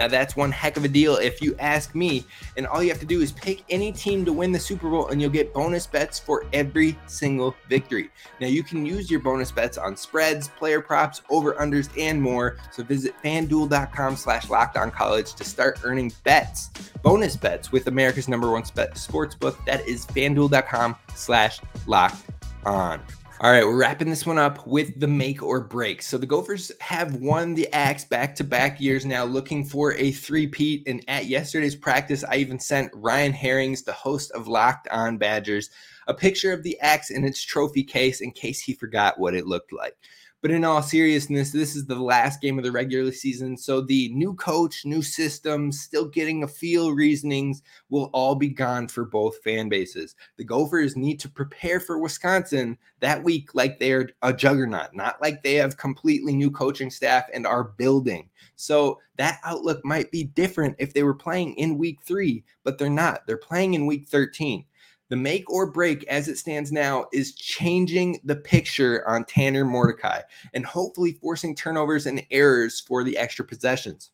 Now, 0.00 0.08
that's 0.08 0.34
one 0.34 0.50
heck 0.50 0.78
of 0.78 0.84
a 0.86 0.88
deal 0.88 1.16
if 1.16 1.42
you 1.42 1.54
ask 1.58 1.94
me. 1.94 2.24
And 2.56 2.66
all 2.66 2.82
you 2.82 2.88
have 2.88 3.00
to 3.00 3.06
do 3.06 3.20
is 3.20 3.32
pick 3.32 3.62
any 3.68 3.92
team 3.92 4.24
to 4.24 4.32
win 4.32 4.50
the 4.50 4.58
Super 4.58 4.88
Bowl, 4.88 5.08
and 5.08 5.20
you'll 5.20 5.28
get 5.28 5.52
bonus 5.52 5.86
bets 5.86 6.18
for 6.18 6.46
every 6.54 6.98
single 7.06 7.54
victory. 7.68 8.08
Now, 8.40 8.46
you 8.46 8.62
can 8.62 8.86
use 8.86 9.10
your 9.10 9.20
bonus 9.20 9.52
bets 9.52 9.76
on 9.76 9.94
spreads, 9.98 10.48
player 10.48 10.80
props, 10.80 11.20
over 11.28 11.52
unders, 11.52 11.90
and 11.98 12.22
more. 12.22 12.56
So 12.70 12.82
visit 12.82 13.14
fanduel.com 13.22 14.16
slash 14.16 14.46
college 14.46 15.34
to 15.34 15.44
start 15.44 15.80
earning 15.84 16.14
bets, 16.24 16.70
bonus 17.02 17.36
bets 17.36 17.70
with 17.70 17.86
America's 17.86 18.26
number 18.26 18.50
one 18.50 18.64
sports 18.64 19.34
book. 19.34 19.58
That 19.66 19.86
is 19.86 20.06
fanduel.com 20.06 20.96
slash 21.14 21.60
locked 21.86 22.24
on. 22.64 23.02
All 23.42 23.50
right, 23.50 23.64
we're 23.64 23.74
wrapping 23.74 24.10
this 24.10 24.26
one 24.26 24.36
up 24.36 24.66
with 24.66 25.00
the 25.00 25.06
make 25.06 25.42
or 25.42 25.62
break. 25.62 26.02
So 26.02 26.18
the 26.18 26.26
Gophers 26.26 26.70
have 26.82 27.14
won 27.14 27.54
the 27.54 27.72
Axe 27.72 28.04
back 28.04 28.34
to 28.34 28.44
back 28.44 28.82
years 28.82 29.06
now, 29.06 29.24
looking 29.24 29.64
for 29.64 29.94
a 29.94 30.12
three-peat. 30.12 30.86
And 30.86 31.02
at 31.08 31.24
yesterday's 31.24 31.74
practice, 31.74 32.22
I 32.22 32.36
even 32.36 32.60
sent 32.60 32.92
Ryan 32.92 33.32
Herrings, 33.32 33.80
the 33.82 33.94
host 33.94 34.30
of 34.32 34.46
Locked 34.46 34.88
On 34.88 35.16
Badgers, 35.16 35.70
a 36.06 36.12
picture 36.12 36.52
of 36.52 36.62
the 36.62 36.78
Axe 36.80 37.08
in 37.08 37.24
its 37.24 37.42
trophy 37.42 37.82
case 37.82 38.20
in 38.20 38.30
case 38.32 38.60
he 38.60 38.74
forgot 38.74 39.18
what 39.18 39.34
it 39.34 39.46
looked 39.46 39.72
like. 39.72 39.96
But 40.42 40.50
in 40.50 40.64
all 40.64 40.82
seriousness, 40.82 41.52
this 41.52 41.76
is 41.76 41.84
the 41.84 42.00
last 42.00 42.40
game 42.40 42.56
of 42.56 42.64
the 42.64 42.72
regular 42.72 43.12
season. 43.12 43.58
So 43.58 43.82
the 43.82 44.08
new 44.14 44.34
coach, 44.34 44.86
new 44.86 45.02
system, 45.02 45.70
still 45.70 46.06
getting 46.06 46.42
a 46.42 46.48
feel 46.48 46.92
reasonings 46.92 47.60
will 47.90 48.08
all 48.14 48.34
be 48.34 48.48
gone 48.48 48.88
for 48.88 49.04
both 49.04 49.42
fan 49.42 49.68
bases. 49.68 50.14
The 50.38 50.44
Gophers 50.44 50.96
need 50.96 51.20
to 51.20 51.28
prepare 51.28 51.78
for 51.78 51.98
Wisconsin 51.98 52.78
that 53.00 53.22
week 53.22 53.54
like 53.54 53.78
they're 53.78 54.08
a 54.22 54.32
juggernaut, 54.32 54.94
not 54.94 55.20
like 55.20 55.42
they 55.42 55.54
have 55.56 55.76
completely 55.76 56.34
new 56.34 56.50
coaching 56.50 56.90
staff 56.90 57.24
and 57.34 57.46
are 57.46 57.64
building. 57.64 58.30
So 58.56 58.98
that 59.16 59.40
outlook 59.44 59.84
might 59.84 60.10
be 60.10 60.24
different 60.24 60.76
if 60.78 60.94
they 60.94 61.02
were 61.02 61.14
playing 61.14 61.54
in 61.54 61.76
week 61.76 62.00
three, 62.02 62.44
but 62.64 62.78
they're 62.78 62.88
not. 62.88 63.26
They're 63.26 63.36
playing 63.36 63.74
in 63.74 63.86
week 63.86 64.08
13 64.08 64.64
The 65.10 65.16
make 65.16 65.50
or 65.50 65.70
break 65.70 66.04
as 66.04 66.28
it 66.28 66.38
stands 66.38 66.70
now 66.70 67.06
is 67.12 67.34
changing 67.34 68.20
the 68.24 68.36
picture 68.36 69.06
on 69.08 69.24
Tanner 69.24 69.64
Mordecai 69.64 70.20
and 70.54 70.64
hopefully 70.64 71.18
forcing 71.20 71.54
turnovers 71.54 72.06
and 72.06 72.24
errors 72.30 72.80
for 72.80 73.02
the 73.02 73.18
extra 73.18 73.44
possessions. 73.44 74.12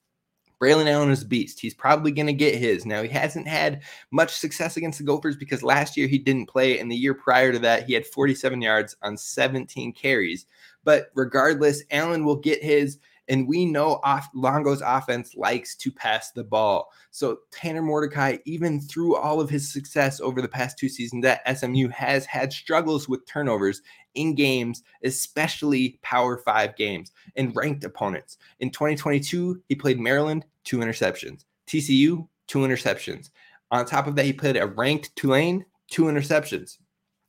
Braylon 0.59 0.91
Allen 0.91 1.11
is 1.11 1.23
a 1.23 1.27
beast. 1.27 1.61
He's 1.61 1.75
probably 1.75 2.11
going 2.13 2.29
to 2.29 2.33
get 2.33 2.55
his. 2.55 2.87
Now, 2.87 3.03
he 3.03 3.11
hasn't 3.11 3.47
had 3.47 3.83
much 4.11 4.33
success 4.33 4.79
against 4.79 4.99
the 4.99 5.05
Gophers 5.05 5.37
because 5.37 5.63
last 5.63 5.99
year 5.99 6.09
he 6.09 6.19
didn't 6.19 6.47
play, 6.49 6.79
and 6.79 6.91
the 6.91 6.97
year 6.97 7.13
prior 7.13 7.53
to 7.53 7.59
that, 7.59 7.85
he 7.85 7.93
had 7.93 8.07
47 8.07 8.63
yards 8.63 8.97
on 9.03 9.19
17 9.19 9.93
carries. 9.93 10.47
But 10.83 11.11
regardless, 11.15 11.83
Allen 11.91 12.25
will 12.25 12.37
get 12.37 12.63
his. 12.63 12.99
And 13.29 13.49
we 13.49 13.65
know 13.65 14.01
off, 14.05 14.29
Longo's 14.35 14.83
offense 14.85 15.35
likes 15.35 15.75
to 15.77 15.91
pass 15.91 16.31
the 16.31 16.45
ball. 16.45 16.91
So 17.11 17.41
Tanner 17.51 17.83
Mordecai, 17.83 18.39
even 18.45 18.81
through 18.81 19.17
all 19.17 19.41
of 19.41 19.51
his 19.51 19.73
success 19.73 20.21
over 20.21 20.41
the 20.41 20.49
past 20.49 20.79
two 20.79 20.89
seasons 20.89 21.25
at 21.25 21.59
SMU, 21.59 21.89
has 21.89 22.25
had 22.27 22.53
struggles 22.53 23.09
with 23.09 23.27
turnovers 23.27 23.83
in 24.15 24.35
games, 24.35 24.83
especially 25.05 25.99
Power 26.03 26.39
Five 26.39 26.77
games 26.77 27.13
and 27.37 27.55
ranked 27.55 27.85
opponents. 27.85 28.39
In 28.61 28.71
2022, 28.71 29.63
he 29.69 29.75
played 29.75 30.01
Maryland, 30.01 30.45
two 30.65 30.79
interceptions. 30.79 31.45
TCU, 31.67 32.27
two 32.47 32.59
interceptions. 32.61 33.31
On 33.71 33.85
top 33.85 34.07
of 34.07 34.15
that, 34.17 34.25
he 34.25 34.33
played 34.33 34.57
a 34.57 34.67
ranked 34.67 35.15
Tulane, 35.17 35.65
two 35.91 36.05
interceptions. 36.05 36.79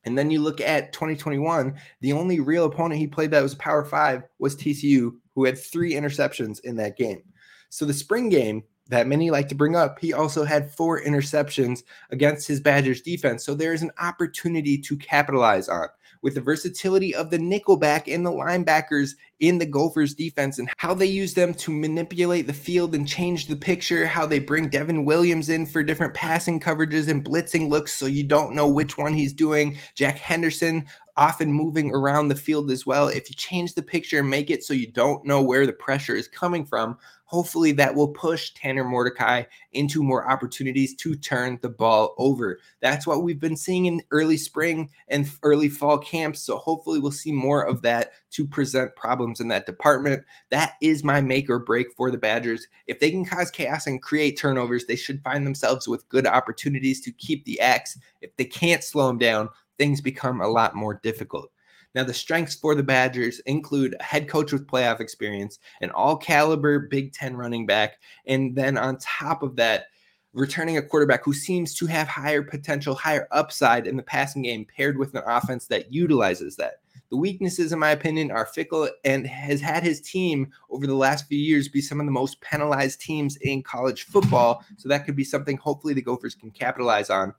And 0.04 0.18
then 0.18 0.32
you 0.32 0.42
look 0.42 0.62
at 0.62 0.94
2021, 0.94 1.76
the 2.00 2.14
only 2.14 2.40
real 2.40 2.66
opponent 2.66 3.00
he 3.00 3.08
played 3.08 3.32
that 3.32 3.44
was 3.44 3.56
Power 3.56 3.84
Five 3.84 4.24
was 4.40 4.56
TCU, 4.56 5.14
who 5.38 5.46
had 5.46 5.56
three 5.56 5.94
interceptions 5.94 6.60
in 6.62 6.78
that 6.78 6.98
game. 6.98 7.22
So 7.70 7.86
the 7.86 7.94
spring 7.94 8.28
game 8.28 8.64
that 8.88 9.06
many 9.06 9.30
like 9.30 9.50
to 9.50 9.56
bring 9.56 9.76
up, 9.76 10.00
he 10.00 10.12
also 10.12 10.44
had 10.44 10.72
four 10.72 11.00
interceptions 11.00 11.84
against 12.10 12.48
his 12.48 12.60
Badgers 12.60 13.02
defense. 13.02 13.46
So 13.46 13.54
there 13.54 13.72
is 13.72 13.84
an 13.84 13.92
opportunity 14.00 14.80
to 14.80 14.98
capitalize 14.98 15.70
on 15.70 15.90
with 16.24 16.34
the 16.34 16.42
versatility 16.42 17.14
of 17.14 17.30
the 17.30 17.38
nickelback 17.38 18.12
and 18.12 18.26
the 18.26 18.32
linebackers 18.32 19.12
in 19.40 19.60
the 19.60 19.66
Gophers 19.68 20.16
defense 20.16 20.58
and 20.58 20.70
how 20.78 20.96
they 20.96 21.06
use 21.06 21.36
them 21.36 21.54
to 21.54 21.72
manipulate 21.72 22.48
the 22.48 22.54
field 22.54 22.96
and 22.96 23.08
change 23.08 23.46
the 23.46 23.56
picture, 23.56 24.08
how 24.08 24.26
they 24.26 24.40
bring 24.40 24.70
Devin 24.70 25.06
Williams 25.06 25.50
in 25.50 25.68
for 25.68 25.84
different 25.84 26.16
passing 26.16 26.60
coverages 26.60 27.08
and 27.08 27.24
blitzing 27.24 27.70
looks 27.70 27.94
so 27.94 28.08
you 28.08 28.24
don't 28.24 28.56
know 28.56 28.68
which 28.68 28.98
one 28.98 29.14
he's 29.14 29.34
doing. 29.34 29.78
Jack 29.94 30.18
Henderson 30.18 30.88
often 31.18 31.52
moving 31.52 31.92
around 31.92 32.28
the 32.28 32.36
field 32.36 32.72
as 32.72 32.86
well. 32.86 33.08
If 33.08 33.30
you 33.30 33.36
change 33.36 33.74
the 33.74 33.82
picture 33.82 34.20
and 34.20 34.30
make 34.30 34.50
it 34.50 34.64
so 34.64 34.74
you 34.74 34.92
don't 34.92 35.26
know 35.26 35.42
where 35.42 35.66
the 35.66 35.74
pressure 35.74 36.16
is 36.16 36.28
coming 36.28 36.64
from, 36.64 36.98
hopefully 37.26 37.74
that 37.74 37.94
will 37.94 38.08
push 38.08 38.54
Tanner 38.54 38.86
Mordecai 38.86 39.44
into 39.74 40.02
more 40.02 40.30
opportunities 40.30 40.96
to 40.96 41.16
turn 41.16 41.60
the 41.62 41.70
ball 41.70 42.16
over. 42.18 42.60
That's 42.82 43.06
what 43.06 43.24
we've 43.24 43.40
been 43.40 43.58
seeing 43.58 43.86
in 43.86 44.02
early 44.12 44.38
spring 44.38 44.90
and 45.10 45.30
early 45.44 45.68
fall 45.68 45.98
camps. 45.98 46.42
So 46.42 46.58
hopefully 46.58 47.00
we'll 47.00 47.12
see 47.12 47.34
more 47.34 47.64
of 47.64 47.82
that 47.82 48.14
to 48.32 48.48
present 48.48 48.96
problems 48.96 49.42
in 49.42 49.50
that 49.50 49.66
department. 49.66 50.24
That 50.52 50.76
is 50.82 51.04
my 51.04 51.20
make 51.20 51.50
or 51.50 51.60
break 51.60 51.88
for 51.98 52.12
the 52.12 52.18
Badgers. 52.18 52.68
If 52.86 53.00
they 53.00 53.12
can 53.12 53.26
cause 53.26 53.52
chaos 53.52 53.88
and 53.88 54.02
create 54.02 54.38
turnovers, 54.38 54.86
they 54.86 54.96
should 54.96 55.22
find 55.24 55.46
themselves 55.46 55.88
with 55.88 56.08
good 56.10 56.28
opportunities 56.28 57.02
to 57.02 57.12
keep 57.12 57.44
the 57.44 57.60
Axe. 57.60 57.98
If 58.22 58.36
they 58.38 58.46
can't 58.46 58.84
slow 58.84 59.08
them 59.08 59.18
down, 59.18 59.50
things 59.78 60.02
become 60.02 60.42
a 60.42 60.48
lot 60.48 60.76
more 60.76 61.00
difficult. 61.04 61.52
Now, 61.96 62.04
the 62.04 62.14
strengths 62.14 62.56
for 62.56 62.76
the 62.76 62.84
Badgers 62.84 63.40
include 63.42 63.96
a 64.00 64.04
head 64.04 64.28
coach 64.28 64.52
with 64.52 64.68
playoff 64.68 65.00
experience, 65.00 65.58
an 65.82 65.90
all 65.92 66.18
caliber 66.18 66.80
Big 66.80 67.14
Ten 67.14 67.36
running 67.36 67.66
back, 67.66 67.98
and 68.26 68.56
then 68.56 68.78
on 68.78 68.98
top 69.00 69.42
of 69.42 69.56
that, 69.56 69.86
returning 70.34 70.78
a 70.78 70.82
quarterback 70.82 71.26
who 71.26 71.34
seems 71.34 71.74
to 71.74 71.88
have 71.88 72.08
higher 72.08 72.44
potential, 72.44 72.94
higher 72.94 73.28
upside 73.32 73.88
in 73.88 73.98
the 73.98 74.04
passing 74.04 74.44
game, 74.44 74.66
paired 74.66 74.98
with 74.98 75.16
an 75.16 75.24
offense 75.26 75.66
that 75.68 75.92
utilizes 75.92 76.56
that. 76.58 76.82
The 77.10 77.18
weaknesses, 77.18 77.72
in 77.72 77.80
my 77.80 77.92
opinion, 77.92 78.32
are 78.32 78.46
Fickell 78.46 78.90
and 79.06 79.26
has 79.26 79.62
had 79.62 79.82
his 79.82 80.02
team 80.02 80.52
over 80.70 80.86
the 80.86 80.94
last 80.94 81.28
few 81.28 81.40
years 81.40 81.70
be 81.70 81.82
some 81.82 82.00
of 82.00 82.06
the 82.06 82.12
most 82.12 82.42
penalized 82.42 83.00
teams 83.00 83.38
in 83.38 83.64
college 83.64 84.04
football. 84.04 84.64
So 84.78 84.90
that 84.90 85.06
could 85.06 85.16
be 85.16 85.24
something 85.24 85.58
hopefully 85.58 85.94
the 85.94 86.02
Gophers 86.02 86.36
can 86.36 86.52
capitalize 86.52 87.10
on 87.10 87.34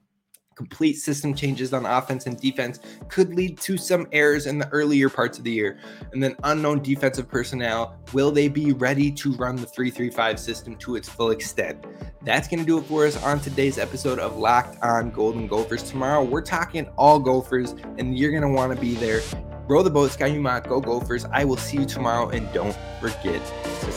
complete 0.59 0.95
system 0.95 1.33
changes 1.33 1.73
on 1.73 1.85
offense 1.85 2.25
and 2.25 2.37
defense 2.37 2.81
could 3.07 3.33
lead 3.33 3.57
to 3.57 3.77
some 3.77 4.05
errors 4.11 4.45
in 4.45 4.59
the 4.59 4.67
earlier 4.73 5.09
parts 5.09 5.37
of 5.37 5.45
the 5.45 5.51
year. 5.51 5.79
And 6.11 6.21
then 6.21 6.35
unknown 6.43 6.83
defensive 6.83 7.29
personnel, 7.29 7.95
will 8.11 8.29
they 8.29 8.49
be 8.49 8.73
ready 8.73 9.09
to 9.09 9.31
run 9.35 9.55
the 9.55 9.65
335 9.65 10.37
system 10.37 10.75
to 10.75 10.97
its 10.97 11.07
full 11.07 11.31
extent? 11.31 11.85
That's 12.23 12.49
going 12.49 12.59
to 12.59 12.65
do 12.65 12.77
it 12.77 12.81
for 12.87 13.07
us 13.07 13.15
on 13.23 13.39
today's 13.39 13.77
episode 13.77 14.19
of 14.19 14.35
Locked 14.35 14.83
on 14.83 15.11
Golden 15.11 15.47
Gophers. 15.47 15.81
Tomorrow, 15.81 16.25
we're 16.25 16.41
talking 16.41 16.89
all 16.97 17.19
Gophers, 17.19 17.73
and 17.97 18.19
you're 18.19 18.31
going 18.31 18.43
to 18.43 18.49
want 18.49 18.75
to 18.75 18.81
be 18.81 18.95
there. 18.95 19.21
Row 19.69 19.81
the 19.81 19.89
boat, 19.89 20.11
Ski-U-Mah, 20.11 20.59
go 20.59 20.81
Gophers. 20.81 21.23
I 21.31 21.45
will 21.45 21.55
see 21.55 21.77
you 21.77 21.85
tomorrow, 21.85 22.27
and 22.31 22.51
don't 22.51 22.75
forget 22.99 23.41
to 23.79 23.91